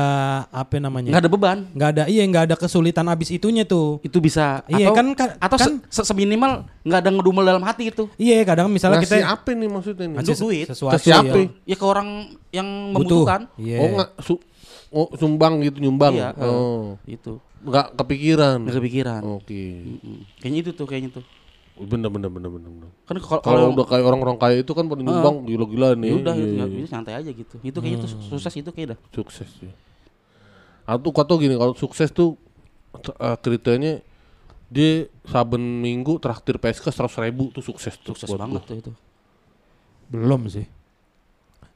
[0.51, 1.15] apa namanya?
[1.15, 1.59] nggak ada beban.
[1.71, 4.03] Nggak ada iya nggak ada kesulitan abis itunya tuh.
[4.03, 7.63] Itu bisa Iya, atau, kan- kan- atau kan- se- se- seminimal nggak ada ngedumel dalam
[7.63, 8.11] hati itu.
[8.19, 10.17] Iya kadang misalnya Ngasih kita apa nih maksudnya nih?
[10.19, 10.67] ngasih duit.
[10.67, 11.23] sesuatu ya.
[11.63, 12.09] Ya ke orang
[12.51, 13.23] yang butuh.
[13.23, 13.41] membutuhkan.
[13.55, 13.77] Iya.
[13.79, 14.45] Oh nggak su-
[14.91, 16.19] oh, sumbang gitu nyumbang.
[16.19, 16.43] Iya, eh.
[16.43, 16.99] oh.
[17.07, 17.39] Itu.
[17.59, 18.67] Nggak kepikiran.
[18.67, 19.23] Nggak kepikiran.
[19.23, 19.63] Oke.
[19.79, 20.19] Mm-mm.
[20.39, 21.25] Kayaknya itu tuh, kayaknya tuh.
[21.79, 22.71] Bener bener bener bener.
[22.71, 22.91] bener.
[23.07, 26.09] Kan kalau udah kayak orang-orang kaya itu kan pada nyumbang gila-gila nih.
[26.11, 27.55] ya udah Iya, itu, iya, itu santai aja gitu.
[27.63, 28.99] Itu kayaknya tuh su- sukses itu kayak dah.
[29.11, 29.73] sukses ya.
[30.85, 32.35] Atau kata gini kalau sukses tuh
[32.99, 34.01] t- eh, kriterianya
[34.69, 38.91] dia saben minggu traktir PSK seratus ribu tuh sukses tuh Sukses banget tuh itu.
[40.09, 40.65] Belum sih.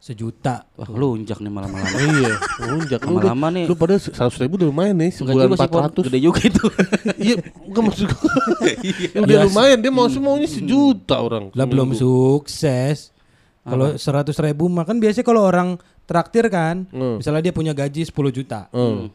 [0.03, 0.67] Sejuta.
[0.75, 1.87] Wah, lunjak nih malam-malam.
[2.19, 3.07] iya, lunjak.
[3.07, 3.65] Lu udah- Lama-lama nih.
[3.71, 6.05] Lu pada seratus ribu udah lumayan nih sebulan empat ratus.
[6.11, 6.65] Gede juga itu.
[7.23, 8.35] Iya, enggak maksud gua.
[9.23, 9.47] Udah Iya.
[9.47, 11.55] lumayan dia mau maunya sejuta orang.
[11.55, 13.15] Lah belum sukses.
[13.63, 17.23] Kalau seratus ribu mah kan biasanya kalau orang traktir kan, Hmm.
[17.23, 19.07] misalnya dia punya gaji 10 juta, Hmm.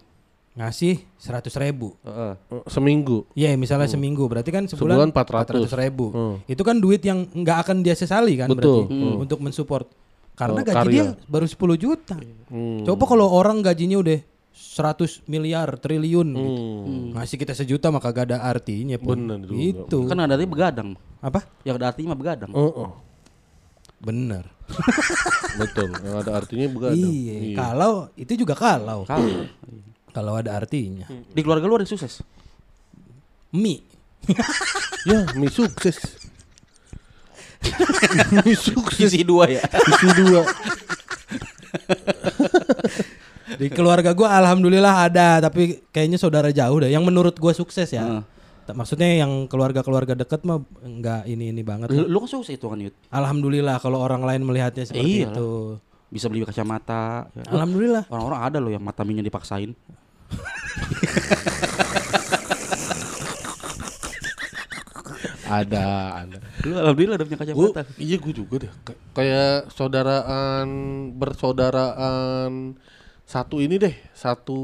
[0.56, 2.00] ngasih seratus ribu.
[2.02, 2.32] Heeh.
[2.50, 3.28] Eh, Seminggu.
[3.36, 5.68] Iya misalnya seminggu berarti kan Sebulan sebulan 400.
[5.68, 6.06] 400 ribu.
[6.10, 6.36] Hmm.
[6.48, 8.88] Itu kan duit yang nggak akan dia sesali kan Betul.
[8.88, 9.20] berarti Hmm.
[9.20, 9.84] untuk mensupport.
[10.38, 10.94] Karena Oh, gaji karya.
[10.94, 12.16] dia baru 10 juta.
[12.48, 12.86] Hmm.
[12.86, 14.22] Coba kalau orang gajinya udah
[14.54, 16.54] 100 miliar triliun gitu.
[16.86, 17.06] Hmm.
[17.14, 19.18] Ngasih kita sejuta maka gak ada artinya pun.
[19.18, 19.50] Bener.
[19.50, 20.06] Itu.
[20.06, 20.90] Kan ada artinya begadang.
[21.18, 21.42] Apa?
[21.62, 22.52] Yang ada artinya mah begadang.
[22.54, 22.92] Oh, oh.
[23.98, 24.46] Bener.
[25.62, 25.90] betul.
[25.98, 27.10] Yang ada artinya begadang.
[27.10, 27.58] Iya.
[27.58, 29.04] Kalau itu juga kalau.
[29.04, 29.50] Kalau
[30.08, 31.06] Kalau ada artinya.
[31.10, 32.22] di keluarga lu ada sukses.
[33.50, 33.82] Mi.
[35.06, 36.17] Ya, mie sukses.
[38.58, 39.10] Sukses.
[39.12, 39.62] Sisi dua ya.
[39.64, 40.42] Isi dua.
[43.58, 46.92] Di keluarga gua alhamdulillah ada, tapi kayaknya saudara jauh deh.
[46.92, 48.22] Yang menurut gua sukses ya.
[48.68, 51.88] Ta- Maksudnya yang keluarga-keluarga deket mah enggak ini-ini banget.
[51.90, 52.08] Lu, lah.
[52.12, 52.94] lu kan sukses itu kan Yud.
[53.08, 55.34] Alhamdulillah kalau orang lain melihatnya seperti Iyalah.
[55.34, 55.50] itu.
[56.12, 57.32] Bisa beli kacamata.
[57.32, 57.44] ya.
[57.52, 58.04] Alhamdulillah.
[58.12, 59.72] Orang-orang ada loh yang mata minyak dipaksain.
[65.48, 65.88] Ada,
[66.22, 66.38] ada.
[66.62, 67.82] Lu alhamdulillah udah punya Gua, kacamata.
[67.98, 68.72] iya gue juga deh.
[68.84, 70.68] Kay- Kayak saudaraan
[71.16, 72.76] bersaudaraan
[73.24, 74.60] satu ini deh, satu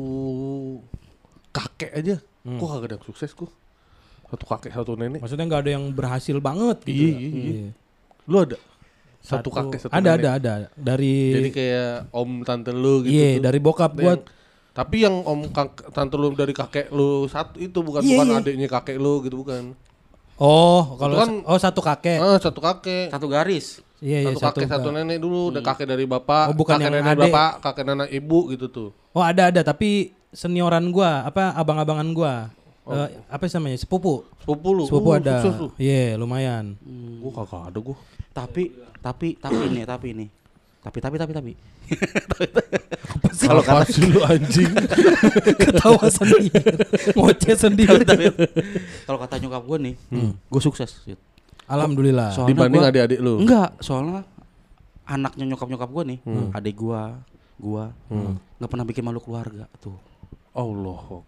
[1.49, 2.15] kakek aja.
[2.43, 2.59] Hmm.
[2.59, 3.51] Kok kagak ada yang sukses kok.
[4.27, 5.19] Satu kakek, satu nenek.
[5.19, 6.91] Maksudnya nggak ada yang berhasil banget gitu.
[6.91, 7.17] Iya, ya?
[7.19, 7.71] iya, iya.
[8.25, 8.57] Lu ada?
[9.23, 10.27] Satu, kakek, satu ada, nenek.
[10.35, 10.67] ada, ada.
[10.75, 13.15] Dari Jadi kayak om tante lu gitu.
[13.15, 13.41] Iya, tuh.
[13.41, 14.15] dari bokap Ada gua
[14.73, 18.37] tapi yang om kak, tante lu dari kakek lu satu itu bukan Iya, bukan iya.
[18.41, 19.77] adiknya kakek lu gitu bukan.
[20.35, 22.17] Oh, kalau kan- oh satu kakek.
[22.17, 23.07] Ah, satu kakek.
[23.09, 23.79] Satu garis.
[24.03, 26.93] Iya, iya, satu kakek satu nenek dulu, ada kakek dari bapak, Oh, bukan kakek yang
[26.99, 27.31] nenek adek.
[27.31, 28.89] bapak, kakek nenek ibu gitu tuh.
[29.11, 32.33] Oh, ada ada, tapi senioran gua, apa abang-abangan gua.
[32.83, 33.79] Eh, apa sih namanya?
[33.79, 34.27] Sepupu.
[34.37, 34.83] Sepupu lu.
[34.83, 35.39] Sepupu Oh, ada.
[35.79, 36.75] Iya, lumayan.
[37.23, 37.95] Gua kagak ada gua.
[38.33, 38.63] Tapi
[38.99, 40.25] tapi tapi ini tapi ini.
[40.83, 41.51] Tapi tapi tapi tapi.
[43.39, 44.71] Kalau kata sih lu anjing.
[45.63, 46.59] Ketawa sendiri.
[47.13, 48.03] Ngoceh sendiri.
[48.03, 48.31] Tapi-
[49.03, 49.95] Kalau kata nyokap gue nih,
[50.43, 50.91] gue sukses.
[51.65, 52.29] Alhamdulillah.
[52.29, 53.39] Soalnya Dibanding adik-adik lu.
[53.39, 54.27] Enggak, soalnya
[55.03, 56.19] anaknya nyokap nyokap gue nih,
[56.51, 57.19] adik gua,
[57.55, 57.91] gua
[58.57, 59.95] nggak pernah bikin malu keluarga tuh.
[60.53, 61.25] Allah.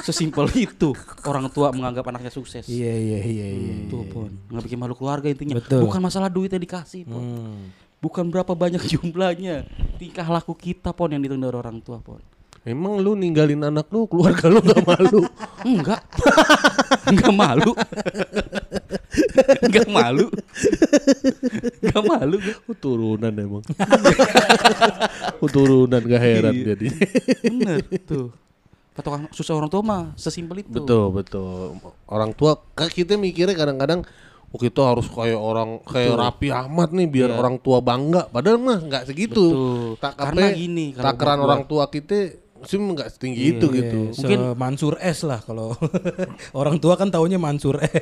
[0.00, 2.62] Sesimpel itu orang tua menganggap anaknya sukses.
[2.64, 3.74] Iya, iya, iya, iya.
[3.86, 5.58] Tuh pon, nggak bikin malu keluarga intinya.
[5.58, 5.82] Betul.
[5.82, 7.60] Bukan masalah duit yang dikasih pon, Hmm.
[7.98, 9.64] Bukan berapa banyak jumlahnya,
[9.96, 12.20] tingkah laku kita pon yang ditunda dari orang tua pon.
[12.66, 15.22] Emang lu ninggalin anak lu, keluarga lu gak malu?
[15.66, 16.02] Enggak,
[17.10, 17.74] enggak malu,
[19.66, 20.26] enggak malu,
[21.82, 22.36] enggak malu.
[22.66, 23.62] Oh, turunan emang.
[25.42, 26.64] oh, turunan gak heran Iya.
[26.74, 26.86] jadi.
[27.50, 28.30] Bener tuh.
[28.94, 30.70] Patokan susah orang tua mah sesimpel itu.
[30.70, 31.82] betul, betul.
[32.06, 34.06] Orang tua kan kita mikirnya kadang-kadang
[34.46, 37.38] oh kita harus kayak orang kayak rapi amat nih biar Iya.
[37.38, 38.26] orang tua bangga.
[38.26, 39.44] Padahal mah nggak segitu.
[39.46, 39.98] Betul.
[39.98, 42.18] Tak Karena kape, gini, takaran orang tua kita
[42.64, 44.00] sih nggak setinggi itu gitu.
[44.08, 45.76] Iya, Mungkin- Mansur S lah kalau
[46.60, 47.92] orang tua kan taunya Mansur S.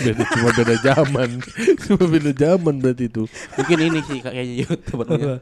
[0.00, 1.30] Beda cuma beda zaman.
[1.84, 3.28] cuma beda zaman berarti itu.
[3.54, 5.36] Mungkin ini sih kayaknya sebenarnya.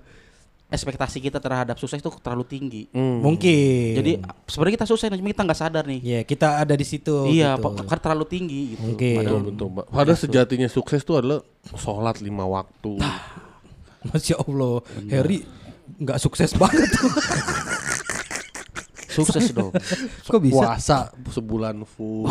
[0.68, 2.82] Ekspektasi kita terhadap sukses itu terlalu tinggi.
[2.92, 3.24] Hmm.
[3.24, 3.96] Mungkin.
[3.96, 4.12] Jadi
[4.44, 6.00] sebenarnya kita sukses cuma kita nggak sadar nih.
[6.04, 7.24] ya kita ada di situ.
[7.32, 7.72] iya, gitu.
[7.88, 8.84] karena terlalu tinggi gitu.
[8.84, 9.16] Mungkin.
[9.24, 9.86] Betul, betul, Mbak.
[9.88, 11.40] Padahal sejatinya sukses itu adalah
[11.72, 13.00] sholat lima waktu.
[14.12, 15.42] Masya Allah, Harry
[15.98, 16.84] nggak sukses banget.
[19.08, 19.74] Sukses dong.
[20.30, 20.54] Kok bisa?
[20.54, 20.98] Puasa
[21.34, 22.30] sebulan full,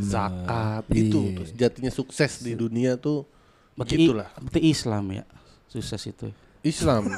[0.00, 1.36] zakat itu Iya.
[1.36, 3.28] tuh sejatinya sukses di dunia tuh
[3.76, 4.28] Berarti, begitulah.
[4.40, 5.24] berarti Islam ya.
[5.68, 6.32] Sukses itu.
[6.64, 7.12] Islam.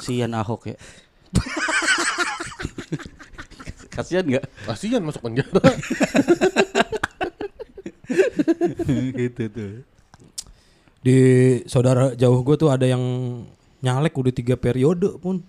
[0.00, 0.76] Sian Ahok ya.
[3.92, 4.46] Kasihan nggak?
[4.64, 5.58] Kasihan masuk penjara.
[9.18, 9.72] gitu tuh.
[11.02, 11.18] Di
[11.66, 13.02] saudara jauh gue tuh ada yang
[13.80, 15.42] nyalek udah tiga periode pun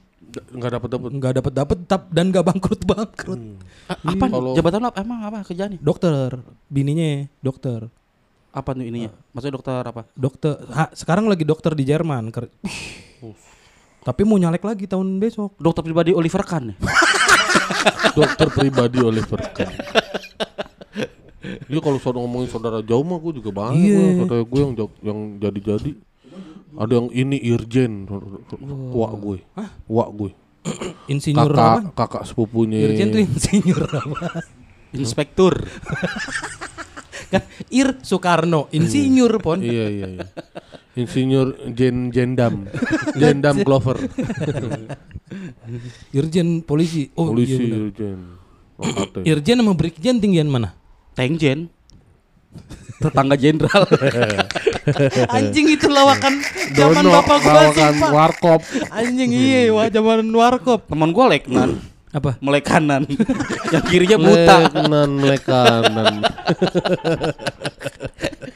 [0.54, 1.10] Enggak dapat dapat.
[1.10, 3.42] nggak dapat dapat tap dan nggak bangkrut bangkrut.
[3.90, 5.02] apa Kalau- jabatan apa?
[5.02, 5.82] Emang apa kerjaannya?
[5.82, 6.38] Dokter,
[6.70, 7.90] bininya dokter,
[8.60, 9.08] Apa tuh ininya?
[9.32, 10.02] Maksudnya dokter apa?
[10.12, 10.54] dokter.
[10.70, 12.28] ha, sekarang lagi dokter di Jerman.
[12.28, 12.52] Ker-
[14.00, 15.56] Tapi mau nyalek lagi tahun besok.
[15.56, 16.76] Dokter pribadi Oliver Kahn ya?
[18.18, 19.72] Dokter pribadi Oliver Kahn.
[21.66, 24.10] Iya kalau saudara ngomongin saudara jauh mah gue juga banyak gua.
[24.20, 25.92] saudara gue yang yang jadi-jadi.
[26.70, 28.06] Ada yang ini Irjen,
[28.94, 29.38] wak gue,
[29.90, 30.32] wak gue,
[31.08, 31.80] Insinyur kakak apa?
[31.98, 32.78] kakak sepupunya.
[32.86, 34.46] Irjen tuh insinyur apa?
[34.94, 35.54] Inspektur.
[37.28, 39.60] kan Ir Soekarno, insinyur pon.
[39.60, 40.26] Iya iya iya.
[40.96, 42.68] Insinyur Jen Jendam,
[43.16, 44.00] Jendam Glover,
[46.16, 47.14] Irjen polisi.
[47.16, 47.80] Oh polisi iya benar.
[47.88, 48.20] Irjen.
[48.80, 49.22] Angkatan.
[49.28, 50.74] Irjen sama Brigjen tinggian mana?
[51.14, 51.70] Tengjen.
[53.00, 53.88] Tetangga jenderal.
[55.36, 56.44] Anjing itu lawakan
[56.76, 58.10] zaman Dono, bapak gua sih, lawakan Pak.
[58.12, 58.62] warkop.
[58.92, 60.84] Anjing iya, wah zaman warkop.
[60.90, 62.42] Teman gua leknan, Apa?
[62.42, 63.06] melek kanan.
[63.74, 64.56] Yang kirinya buta.
[64.68, 66.14] Kanan melek kanan.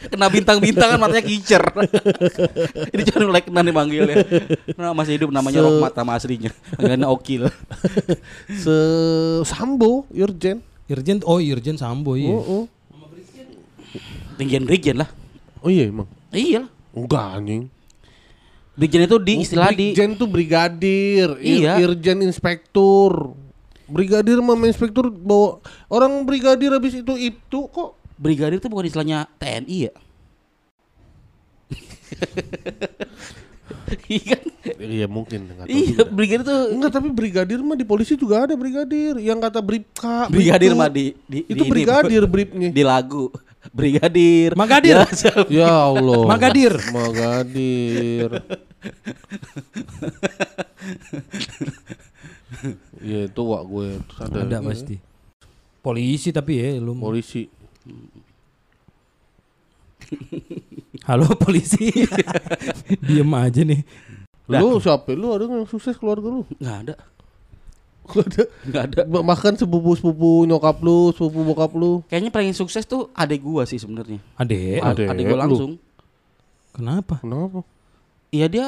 [0.09, 1.61] Kena bintang-bintang kan matanya kicer.
[2.93, 4.15] Ini cuma leknan dipanggil ya.
[4.73, 6.51] Nah, masih hidup namanya Se- Rohmat nama aslinya.
[6.73, 7.41] Panggilannya Okil.
[8.51, 8.75] Se
[9.43, 10.61] Sambo Irjen.
[10.85, 12.29] Irjen, oh Irjen Sambo iya.
[12.29, 12.63] Oh, oh.
[14.35, 15.09] Tinggian Brigjen lah.
[15.61, 16.09] Oh iya emang.
[16.29, 16.69] Iya lah.
[16.93, 17.61] Enggak anjing.
[18.73, 21.73] Brigjen itu di istilah di Brigjen tuh brigadir, Ir- Iya.
[21.79, 23.33] Irjen inspektur.
[23.93, 29.77] Brigadir sama inspektur bawa orang brigadir habis itu itu kok brigadir itu bukan istilahnya TNI
[29.85, 29.93] ya?
[34.09, 34.41] Iya kan?
[34.79, 35.39] Iya mungkin
[35.69, 40.25] Iya, brigadir itu Enggak tapi brigadir mah di polisi juga ada brigadir yang kata bripka.
[40.33, 42.73] brigadir mah di, di itu di brigadir bripnya.
[42.73, 43.29] di lagu.
[43.71, 44.57] Brigadir.
[44.57, 44.97] Magadir.
[45.05, 45.07] Ya.
[45.63, 46.25] Ya Allah.
[46.27, 46.73] Magadir.
[46.91, 48.29] Magadir.
[53.01, 53.87] Iya itu wak gue
[54.19, 54.95] ada, Ada pasti.
[55.79, 56.93] Polisi tapi ya lu.
[56.93, 57.47] mau- polisi.
[61.03, 61.91] Halo polisi.
[63.07, 63.81] Diem aja nih.
[64.45, 65.11] Lu siapa?
[65.11, 66.41] Lu ada yang sukses keluarga lu?
[66.57, 66.95] Nggak ada.
[68.03, 68.43] Gak ada.
[68.67, 68.99] Nggak ada.
[69.05, 72.03] Ba- Bahkan sepupu-sepupu nyokap lu, sepupu bokap lu.
[72.05, 74.19] Kayaknya paling sukses tuh adek gua sih sebenarnya.
[74.35, 75.41] Ade, Adek Adek gua lu.
[75.41, 75.71] langsung.
[76.69, 77.19] kenapa?
[77.19, 77.63] Kenapa?
[78.29, 78.67] Iya dia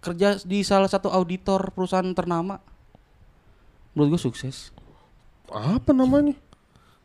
[0.00, 2.56] kerja di salah satu auditor perusahaan ternama.
[3.94, 4.74] Menurut gue sukses.
[5.48, 6.34] Apa namanya?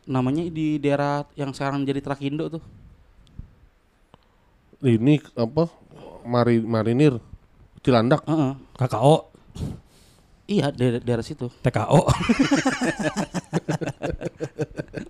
[0.04, 2.62] Namanya di daerah yang sekarang jadi Trakindo tuh.
[4.82, 5.70] Ini apa?
[6.26, 7.20] Mari marinir.
[7.80, 8.26] Cilandak.
[8.26, 8.52] Heeh.
[8.76, 9.16] KKO,
[10.50, 11.46] Iya daerah, daerah situ.
[11.62, 12.00] TKO.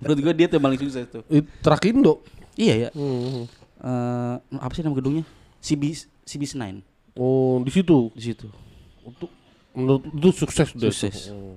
[0.05, 1.23] Menurut gue dia tuh yang paling sukses tuh.
[1.65, 2.21] Trakindo.
[2.61, 2.91] Iya ya.
[2.93, 3.49] Hmm.
[3.81, 5.25] Eh, apa sih nama gedungnya?
[5.65, 5.97] CB
[6.29, 6.85] CB 9
[7.17, 8.13] Oh, di situ.
[8.13, 8.53] di situ.
[9.01, 9.33] Untuk
[9.73, 10.89] menurut itu sukses deh.
[10.89, 11.31] Sukses.
[11.31, 11.55] Oh.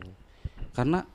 [0.72, 1.05] Karena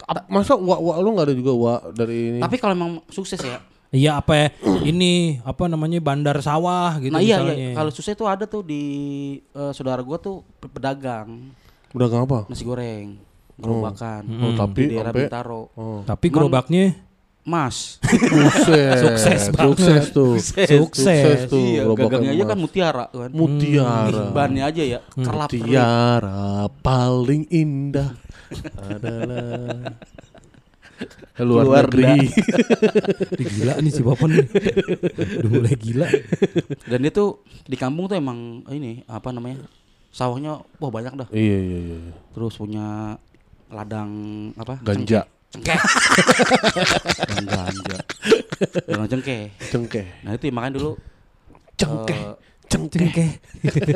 [0.00, 2.38] Ap- Masa wa, wa lu nggak ada juga wa dari ini?
[2.38, 3.60] tapi kalau emang sukses ya.
[3.88, 4.46] Iya apa ya?
[4.82, 7.56] ini apa namanya bandar sawah gitu nah iya, misalnya.
[7.56, 8.82] iya kalau sukses tuh ada tuh di
[9.42, 11.52] eh, saudara gua tuh pe- pedagang
[11.92, 12.38] Udah nggak apa?
[12.46, 13.16] nasi goreng,
[13.56, 14.22] gerobakan.
[14.28, 15.72] Oh, tapi di daerah Bintaro.
[15.72, 16.00] oh.
[16.04, 16.84] Tapi gerobaknya
[17.48, 17.96] Mas.
[18.04, 19.00] Sukses.
[19.00, 19.64] Sukses banget.
[19.64, 20.36] Sukses tuh.
[20.38, 21.48] Sukses.
[21.48, 21.64] tuh.
[21.64, 23.30] iya, gagangnya aja kan mutiara kan.
[23.32, 24.24] Mutiara.
[24.36, 25.48] Bannya aja ya, kerlap.
[25.48, 28.12] Mutiara paling indah
[28.76, 29.96] adalah
[31.38, 32.26] luar, Luar negeri.
[33.38, 34.46] Ih, gila nih si Bapak nih.
[35.40, 36.08] Udah mulai gila.
[36.84, 39.62] Dan dia tuh di kampung tuh emang ini apa namanya?
[40.10, 41.28] Sawahnya wah banyak dah.
[41.30, 41.98] iya iya iya.
[42.34, 43.14] Terus punya
[43.70, 44.10] ladang
[44.58, 44.82] apa?
[44.82, 45.22] Ganja.
[45.24, 45.37] Cengkeh.
[45.56, 47.96] Ladang ganja.
[48.84, 49.42] Ladang cengkeh.
[49.72, 50.06] Cengkeh.
[50.26, 50.90] Nah itu ya, makanya dulu
[51.78, 52.20] Cengkeh.
[52.20, 52.34] eh,
[52.68, 53.30] Cengkeh.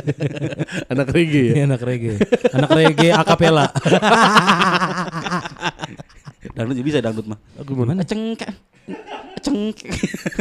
[0.92, 1.53] Anak reggae ya.
[1.53, 2.16] Ini anak reggae.
[2.57, 3.66] Anak reggae akapela.
[6.57, 7.38] dangdut juga bisa dangdut mah.
[7.61, 8.00] Gimana?
[8.00, 8.53] Cengkeh.
[9.44, 9.92] Cengkeh.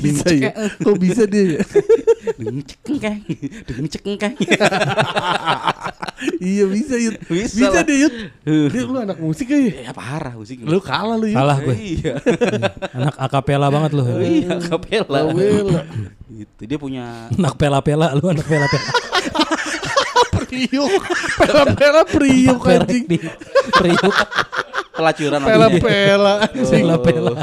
[0.01, 0.51] Bisa ya.
[0.81, 1.57] Kok bisa dia?
[1.57, 1.61] ya?
[2.85, 3.15] Cengkeh.
[3.67, 4.31] Cengkeh.
[6.41, 7.15] iya bisa Yud.
[7.25, 8.13] Bisa Bisa deh Yud.
[8.45, 9.89] Dia lu anak musik ya.
[9.89, 10.61] Ya parah musik.
[10.65, 11.37] Lu kalah lu Yud.
[11.37, 11.75] Kalah gue.
[11.75, 12.13] Iya.
[12.97, 14.03] Anak akapela banget lu.
[14.19, 15.29] Iya, kapela.
[15.31, 15.81] Bela.
[16.27, 16.61] Gitu.
[16.65, 18.89] Dia punya Anak pela-pela lu anak pela-pela.
[20.51, 21.03] Priuk.
[21.39, 23.07] Pela-pela priuk anjing.
[23.07, 23.17] di
[23.71, 24.15] Priuk.
[25.01, 25.57] Pelacuran namanya.
[25.57, 26.33] Pela-pela.
[26.69, 27.35] Pela-pela.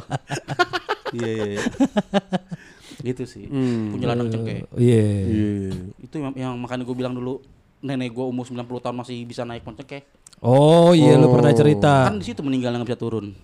[1.10, 1.62] Iya, iya, iya.
[3.02, 3.50] Gitu sih.
[3.50, 3.98] Hmm.
[3.98, 4.70] Punya ladang cengkeh.
[4.78, 5.06] Iya.
[5.26, 5.50] Iya.
[5.98, 7.42] Itu yang, yang makanya gue bilang dulu
[7.80, 10.02] nenek gue umur 90 tahun masih bisa naik pohon cengkeh.
[10.38, 11.56] Oh iya lu pernah Oh.
[11.56, 12.06] cerita.
[12.06, 13.34] Kan di situ meninggal nggak bisa turun.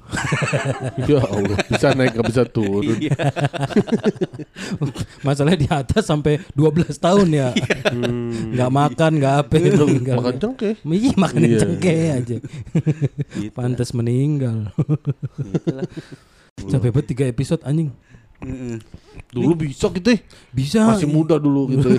[1.10, 2.94] Ya Allah, bisa naik gak bisa turun.
[3.02, 3.18] Iya.
[5.26, 7.48] Masalahnya di atas sampai 12 tahun ya.
[8.54, 10.16] Nggak makan, nggak apa meninggal.
[10.22, 10.74] Makan cengkeh.
[10.80, 11.58] Iya makan Iya.
[11.58, 12.36] cengkeh aja.
[12.38, 13.50] Gitu.
[13.50, 14.70] Pantas meninggal.
[15.34, 15.86] Gitulah.
[16.70, 17.90] Sampai bet tiga episode anjing.
[19.34, 20.18] Dulu bisa gitu ya.
[20.54, 20.80] Bisa.
[20.86, 21.90] Masih muda dulu gitu.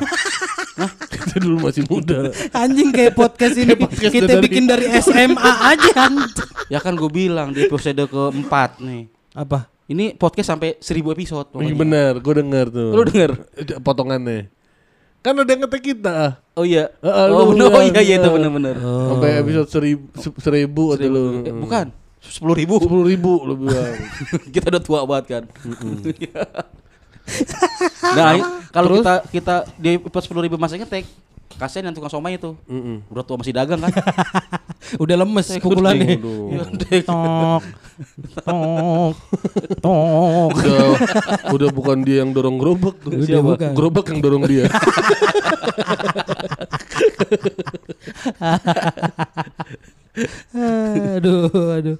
[0.75, 0.91] Hah?
[1.11, 2.29] Kita dulu masih muda.
[2.51, 6.27] Anjing kayak podcast ini podcast kita dari- bikin dari SMA aja anjing.
[6.67, 9.07] Ya kan gue bilang di episode keempat nih.
[9.31, 9.71] Apa?
[9.85, 11.47] Ini podcast sampai 1000 episode.
[11.47, 11.75] Iya pokoknya.
[11.77, 12.89] bener, gue denger tuh.
[12.91, 13.31] Lu denger?
[13.55, 14.51] Eh, Potongannya.
[15.21, 16.43] Kan ada yang ngetek kita.
[16.53, 16.91] Oh iya.
[16.99, 17.69] Heeh, oh, bener.
[17.71, 18.35] oh iya iya itu iya.
[18.35, 18.75] benar-benar.
[18.81, 21.23] Sampai episode seribu, se- seribu atau lu.
[21.41, 21.87] Eh, bukan.
[22.19, 22.81] Sepuluh ribu.
[22.81, 23.95] Sepuluh ribu lu bilang.
[24.53, 25.43] kita udah tua banget kan.
[28.15, 28.33] Nah,
[28.75, 31.05] kalau kita kita di episode sepuluh ribu masa ngetek,
[31.55, 32.53] kasihan yang tukang somai itu.
[33.09, 33.91] Udah tua masih dagang kan.
[35.03, 36.19] Udah lemes pukulannya.
[36.19, 36.51] Waduh.
[37.07, 37.63] Tok.
[38.43, 39.15] Tok.
[39.81, 40.51] Tok.
[40.53, 40.87] Udah,
[41.49, 43.15] udah bukan dia yang dorong gerobak tuh.
[43.15, 43.55] Udah Siapa?
[43.57, 43.71] bukan.
[43.73, 44.65] Gerobak yang dorong dia.
[51.19, 51.97] Aduh, aduh.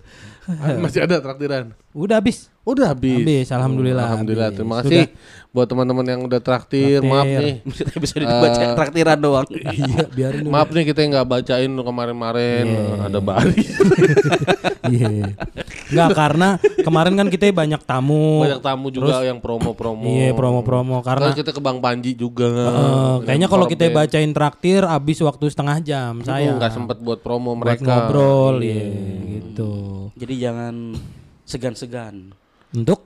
[0.80, 1.76] Masih ada traktiran.
[1.92, 2.48] Udah habis.
[2.66, 3.22] Udah habis.
[3.22, 4.50] Habis, alhamdulillah, Alhamdulillah.
[4.50, 4.58] habis.
[4.58, 5.06] Terima kasih
[5.54, 6.98] buat teman-teman yang udah traktir.
[6.98, 7.06] Traktir.
[7.06, 7.54] Maaf nih.
[7.78, 9.48] Kita bisa dibaca traktiran doang.
[9.76, 10.52] Iya, biarin dulu.
[10.52, 12.66] Maaf nih kita nggak bacain kemarin-kemarin
[13.06, 13.62] ada Bari.
[14.86, 15.34] Iya.
[15.90, 16.50] Enggak karena
[16.82, 18.46] kemarin kan kita banyak tamu.
[18.46, 20.06] Banyak tamu juga yang promo-promo.
[20.06, 22.50] Iya, promo-promo karena Karena kita ke Bang Panji juga.
[22.50, 26.54] eh, kayaknya kalau kita bacain traktir habis waktu setengah jam saya.
[26.54, 27.82] nggak sempet buat promo buat mereka.
[27.82, 28.86] ngobrol ya
[29.32, 29.74] gitu.
[30.14, 30.74] Jadi jangan
[31.46, 32.34] segan-segan
[32.76, 33.00] Untuk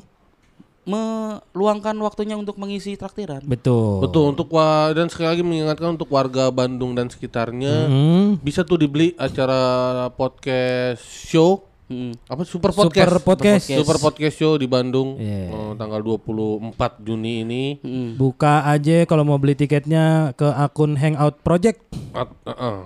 [0.90, 3.46] meluangkan waktunya untuk mengisi traktiran.
[3.46, 4.02] betul.
[4.02, 8.28] Betul untuk wa dan sekali lagi mengingatkan untuk warga Bandung dan sekitarnya Hmm.
[8.42, 9.62] bisa tuh dibeli acara
[10.10, 12.14] podcast show Mm.
[12.24, 13.66] apa super Super podcast podcast.
[13.66, 15.50] super podcast show di Bandung Iya.
[15.50, 18.10] eh, tanggal 24 Juni ini Mm.
[18.14, 21.82] Buka aja kalau mau beli tiketnya ke akun Hangout Project.
[22.14, 22.80] At- uh, uh.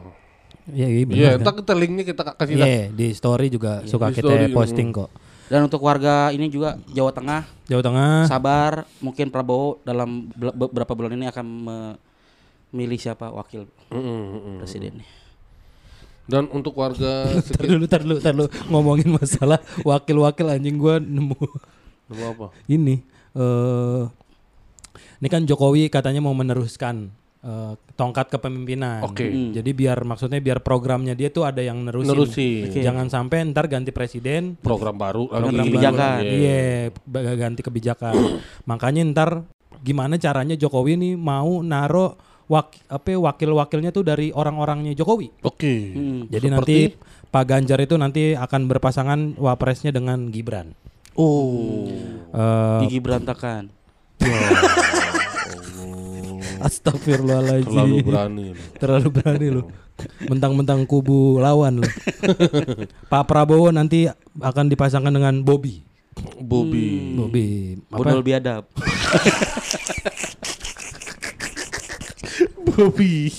[0.65, 1.19] Iya, iya benar.
[1.19, 1.39] Iya, kan?
[1.43, 2.95] ntar kita linknya kita kasih Iya, lah.
[2.95, 4.95] di story juga suka di kita story, posting mm.
[4.95, 5.09] kok.
[5.43, 8.13] Dan untuk warga ini juga Jawa Tengah Jawa Tengah.
[8.25, 11.45] sabar, mungkin Prabowo dalam beberapa bulan ini akan
[12.71, 14.57] memilih siapa wakil Mm, mm, mm.
[14.59, 15.07] presidennya.
[16.23, 18.47] Dan untuk warga Tar sekitar dulu, tar dulu, tar dulu.
[18.71, 21.35] Ngomongin masalah wakil-wakil anjing gua nemu
[22.07, 22.47] Nama apa?
[22.65, 23.03] ini.
[23.33, 24.03] eh
[25.19, 27.11] ini kan Jokowi katanya mau meneruskan
[27.43, 29.03] eh, tongkat kepemimpinan.
[29.03, 29.27] Oke.
[29.27, 29.51] Hmm.
[29.51, 32.09] Jadi biar maksudnya biar programnya dia tuh ada yang nerusin.
[32.09, 32.63] Nerusin.
[32.71, 32.79] Oke.
[32.81, 35.69] Jangan sampai ntar ganti presiden Program baru Program lagi.
[35.69, 36.19] kebijakan.
[36.23, 36.63] Iya.
[37.03, 38.15] Ba- ganti kebijakan.
[38.71, 39.29] Makanya ntar
[39.83, 42.15] gimana caranya Jokowi nih mau naro
[42.47, 45.43] wak apa ya, wakil-wakilnya tuh dari orang-orangnya Jokowi.
[45.43, 45.73] Oke.
[45.95, 46.21] Hmm.
[46.31, 46.51] Jadi Seperti?
[46.51, 46.77] nanti
[47.33, 50.71] Pak Ganjar itu nanti akan berpasangan wapresnya dengan Gibran.
[51.17, 51.89] Oh.
[52.33, 53.69] Eh, Gigi berantakan.
[56.63, 57.67] Astagfirullahaladzim.
[57.67, 58.45] Terlalu berani.
[58.55, 58.61] lu.
[58.79, 59.61] Terlalu berani lu.
[60.25, 61.87] Mentang-mentang kubu lawan lu.
[63.11, 64.07] Pak Prabowo nanti
[64.39, 65.83] akan dipasangkan dengan Bobby.
[66.39, 67.13] Bobby.
[67.13, 67.45] Bobby.
[67.91, 68.25] Bodol Apa?
[68.25, 68.63] biadab.
[72.73, 73.29] Bobby.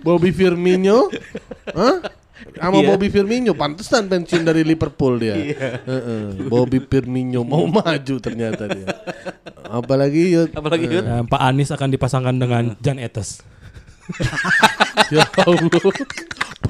[0.00, 1.08] Bobby Firmino.
[1.74, 1.96] Hah?
[2.54, 2.94] Sama Iya.
[2.94, 5.34] Bobby Firmino pantesan pensiun dari Liverpool dia.
[5.36, 6.48] Heeh.
[6.48, 8.88] Bobby Firmino mau maju ternyata dia.
[9.68, 10.48] Apalagi yuk.
[10.56, 11.04] Apalagi Yud?
[11.04, 13.44] Eh, Pak Anies akan dipasangkan dengan Jan Etes.
[15.14, 15.68] ya Allah.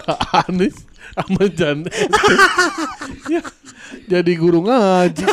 [0.02, 0.18] Pak
[0.50, 0.82] Anies
[1.14, 1.86] sama Jan.
[3.30, 3.40] ya,
[4.06, 5.24] jadi guru ngaji.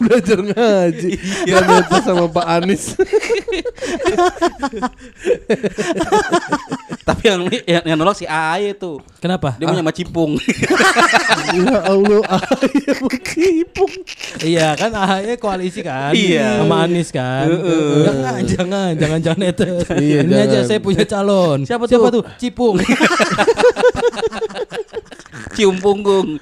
[0.00, 1.10] Belajar ngaji.
[1.46, 2.84] Etes sama Pak Anies.
[7.00, 9.02] Tapi yang, yang yang nolak si AAY tuh.
[9.18, 9.56] Kenapa?
[9.58, 10.38] Dia mau nyama cipung.
[11.50, 12.22] ya Allah,
[12.62, 13.92] ayah mengkipung.
[14.40, 16.62] Iya kan AHY koalisi kan Iya.
[16.62, 17.46] sama Anies kan.
[17.50, 19.64] Jangan jangan jangan jangan itu.
[20.00, 20.66] Iya, Ini aja jangan.
[20.66, 21.58] saya punya calon.
[21.66, 22.22] Siapa Siapa tuh?
[22.22, 22.24] tuh?
[22.38, 22.69] Cipung.
[25.52, 26.38] Cium punggung.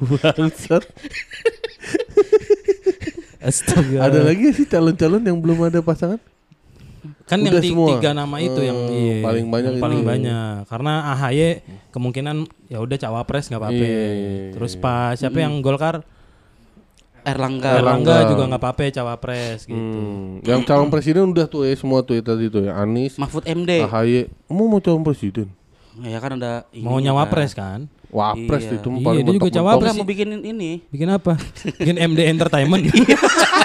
[0.00, 0.84] Bangsat.
[3.40, 3.98] Astaga.
[4.02, 6.20] Ada lagi sih calon-calon yang belum ada pasangan?
[7.24, 7.88] kan Udah yang ti- semua?
[7.90, 9.84] tiga nama itu yang Oh, iya, paling banyak yang itu.
[9.84, 11.40] paling banyak karena AHY
[11.88, 12.36] kemungkinan
[12.66, 14.08] ya udah cawapres nggak apa-apa Iya.
[14.52, 16.04] terus pas siapa yang Golkar
[17.24, 17.70] Erlangga.
[17.74, 20.38] Erlangga juga nggak apa-apa cawapres gitu Hmm.
[20.40, 23.80] Yang calon presiden udah tuh ya semua tuh ya tadi tuh ya Anies, Mahfud MD.
[23.82, 24.28] AHY.
[24.46, 25.48] Mau mau calon presiden?
[25.96, 27.86] Ya kan ada mau ininya nyawapres kan.
[27.86, 28.78] kan Wapres Iya.
[28.78, 29.90] itu Iya, paling dia juga cawapres.
[29.92, 30.70] Mau bikin ini.
[30.86, 31.34] bikin apa
[31.74, 32.82] bikin MD Entertainment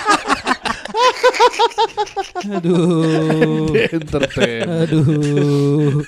[2.49, 4.63] aduh Entertain.
[4.65, 6.03] aduh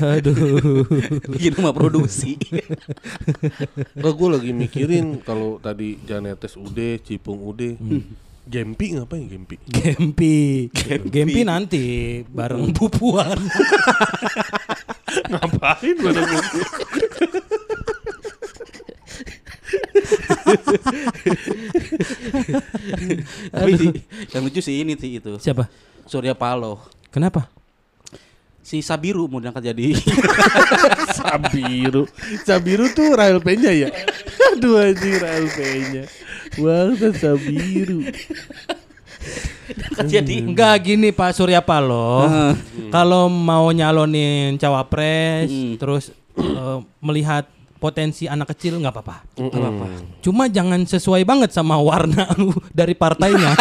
[0.00, 0.84] aduh
[1.36, 2.40] Bikin rumah produksi.
[3.96, 7.76] Enggak gue lagi mikirin kalau tadi Janetes udah, Cipung udah.
[8.46, 9.58] Gempi ngapain Gempi?
[9.66, 10.70] Gempi.
[11.10, 11.84] Gempi nanti
[12.22, 13.34] bareng Pupuan.
[15.32, 16.60] ngapain pada buku?
[23.52, 23.72] Tapi
[24.32, 25.36] yang lucu sih ini sih itu.
[25.38, 25.68] Siapa?
[26.06, 26.78] Surya Paloh.
[27.10, 27.48] Kenapa?
[28.60, 29.94] Si Sabiru mau diangkat jadi
[31.18, 32.04] Sabiru.
[32.42, 33.88] Sabiru tuh Rahel Peña ya?
[34.54, 36.02] Aduh anjing Rahel Peña.
[36.58, 38.02] Bangsa Sabiru.
[40.02, 42.26] jadi Enggak gini Pak Surya Paloh.
[42.26, 42.54] Heeh.
[42.90, 45.78] Kalau mau nyalonin cawapres Hmm.
[45.78, 47.46] terus eh, melihat
[47.86, 49.16] potensi anak kecil nggak apa-apa.
[49.38, 49.86] Nggak apa-apa.
[50.18, 52.26] Cuma jangan sesuai banget sama warna
[52.74, 53.54] dari partainya.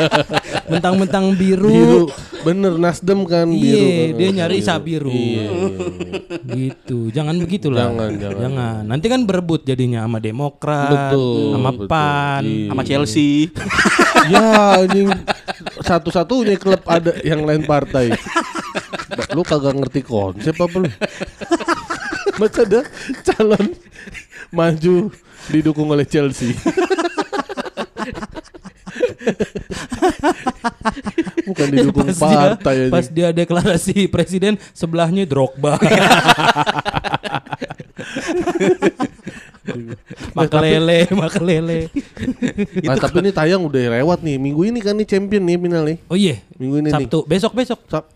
[0.72, 1.68] Mentang-mentang biru.
[1.68, 2.02] Biru.
[2.48, 3.76] Bener Nasdem kan biru.
[3.76, 4.16] Iya, kan.
[4.16, 4.68] dia nyari Biru.
[4.72, 5.12] Sabiru.
[5.12, 5.44] Iya.
[6.56, 6.98] gitu.
[7.12, 7.92] Jangan begitulah.
[7.92, 8.80] Jangan, jangan.
[8.88, 11.86] Nanti kan berebut jadinya sama Demokrat, Betul, sama betul.
[11.92, 12.42] PAN.
[12.48, 12.68] Iya.
[12.72, 13.32] sama Chelsea.
[14.32, 14.48] ya
[14.80, 15.12] anjing
[15.84, 18.16] satu-satunya klub ada yang lain partai.
[19.36, 20.88] Lu kagak ngerti konsep apa lu?
[22.38, 22.80] Masa ada
[23.26, 23.66] calon
[24.54, 25.10] maju
[25.50, 26.54] didukung oleh Chelsea.
[31.44, 32.92] Bukan didukung pas dia, partai aja.
[32.92, 35.76] pas dia deklarasi presiden sebelahnya Drogba.
[40.32, 41.80] makelele, makelele.
[42.88, 44.36] Ah, tapi ini tayang udah lewat nih.
[44.40, 45.96] Minggu ini kan nih champion nih final nih.
[46.08, 46.94] Oh iya, Minggu ini nih.
[47.08, 48.10] Sabtu, besok besok Sab-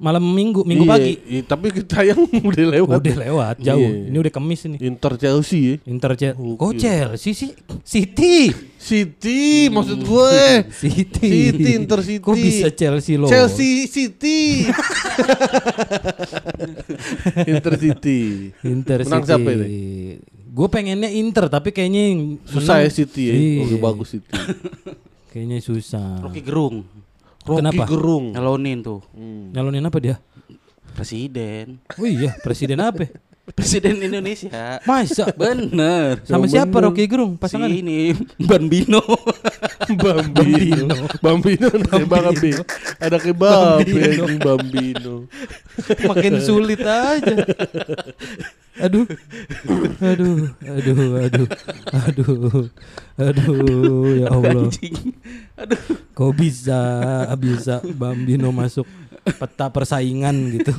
[0.00, 1.12] malam minggu, minggu Iya, pagi.
[1.28, 2.96] iya, tapi tayang udah lewat.
[2.98, 3.76] Udah lewat jauh.
[3.84, 4.08] Iya.
[4.08, 4.76] Ini udah kemis ini.
[4.80, 5.74] Inter Chelsea ya.
[5.84, 6.40] Inter Chelsea.
[6.40, 6.56] Gokil.
[6.56, 7.50] Kok Chelsea sih?
[7.84, 8.48] City.
[8.80, 10.36] City maksud gue.
[10.82, 11.52] City.
[11.52, 12.18] City, Inter City.
[12.18, 13.28] Kok bisa Chelsea loh?
[13.28, 14.64] Chelsea City.
[17.46, 18.20] Inter City.
[18.62, 19.28] Inter Menang City.
[19.28, 19.68] siapa ini?
[20.50, 23.34] Gue pengennya Inter tapi kayaknya yang Susah menang- ya City ya.
[23.34, 23.60] Iya.
[23.62, 24.32] Oke bagus City.
[25.30, 26.08] Kayaknya susah.
[26.20, 26.82] Rocky Gerung.
[27.50, 27.82] Rocky Kenapa?
[27.90, 28.26] Gerung.
[28.30, 29.50] Nyalonin tuh Hmm.
[29.50, 30.16] Nyalonin apa dia?
[30.90, 31.78] presiden.
[31.96, 33.08] Oh iya, presiden apa?
[33.50, 34.78] Presiden Indonesia.
[34.86, 35.26] Masa?
[35.34, 36.22] Bener.
[36.22, 36.86] Sama Yang siapa bener.
[36.86, 37.66] Rocky Gerung pasangan?
[37.66, 38.14] Si ini
[38.46, 39.02] Bambino.
[39.90, 40.86] Bambino.
[41.18, 41.66] Bambino.
[41.66, 41.98] Bambino.
[42.06, 42.62] Bambino.
[43.02, 45.26] Ada kebab anjing Bambino.
[46.06, 47.34] Makin sulit aja.
[48.80, 49.04] Aduh.
[50.00, 51.48] Aduh, aduh, aduh.
[51.92, 52.64] Aduh.
[53.16, 54.68] Aduh, ya Allah.
[55.60, 55.78] Aduh.
[56.16, 56.80] Kok bisa
[57.36, 58.88] bisa Bambino masuk
[59.24, 60.72] peta persaingan gitu.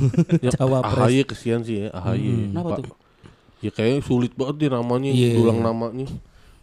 [0.57, 0.97] Cawapres.
[1.05, 2.49] AHY kesian sih ya AHY.
[2.49, 2.77] Kenapa Pak.
[2.81, 2.93] tuh?
[3.61, 5.37] Ya kayaknya sulit banget nih namanya, Iya.
[5.37, 6.09] dulang namanya.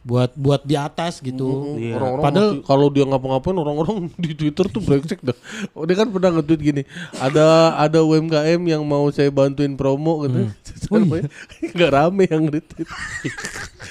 [0.08, 1.44] Buat buat di atas gitu.
[1.44, 1.92] Mm, Iya.
[1.94, 5.36] Orang-orang Padahal- masih- kalau dia ngapa-ngapain orang-orang di Twitter tuh brengsek dah.
[5.76, 6.82] Oh, dia kan pernah nge-tweet gini,
[7.14, 10.48] ada ada UMKM yang mau saya bantuin promo gitu.
[10.48, 11.28] Oh, Terus
[11.76, 12.88] Nggak rame yang retweet.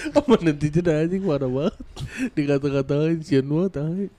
[0.10, 1.76] Apa netizen anjing marah banget.
[2.34, 4.14] Dikata-katain sian banget anjing.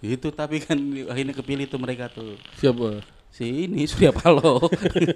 [0.00, 0.78] Itu tapi kan
[1.10, 2.38] akhirnya kepilih tuh mereka tuh.
[2.56, 3.02] Siapa?
[3.30, 4.60] Si ini Surya Paloh.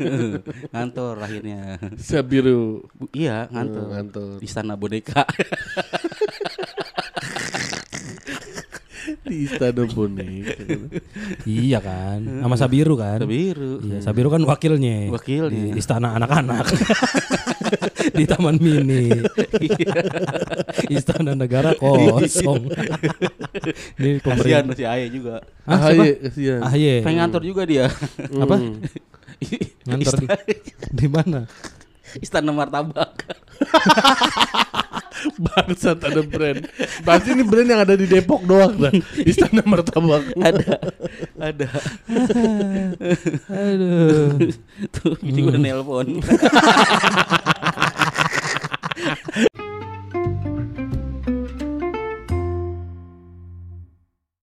[0.72, 1.76] ngantor akhirnya.
[1.98, 2.86] Sabiru.
[2.94, 3.82] Bu- Iya, ngantor.
[3.82, 4.30] Hmm, ngantor.
[4.40, 5.26] Istana boneka.
[9.24, 10.56] Di istana boneka.
[11.44, 12.24] Iya kan.
[12.24, 13.20] Sama Sabiru kan.
[13.24, 13.80] Biru.
[13.84, 15.12] Iya, Sabiru kan wakilnya.
[15.12, 15.72] Wakilnya.
[15.72, 16.64] Di istana anak-anak.
[18.14, 19.10] Di Taman Mini.
[20.94, 22.70] istana negara kosong.
[23.98, 25.42] Ini Kasihan si Aye juga.
[25.66, 26.62] Ah, kesian.
[26.62, 27.02] AHY.
[27.02, 27.90] Pengen ngantor juga dia.
[28.42, 28.56] Apa?
[28.56, 28.78] Hmm.
[29.90, 30.26] Ngantor di,
[30.94, 31.50] di mana?
[32.22, 33.26] Istana Martabak.
[35.34, 36.68] Bangsat ada brand.
[37.02, 38.92] Pasti ini brand yang ada di Depok doang dah.
[39.18, 40.22] Istana Martabak.
[40.38, 40.78] ada.
[41.40, 41.68] Ada.
[43.50, 44.52] Aduh.
[44.94, 46.22] Tuh, ini udah nelpon.
[49.14, 49.46] ハハハ
[50.12, 50.23] ハ!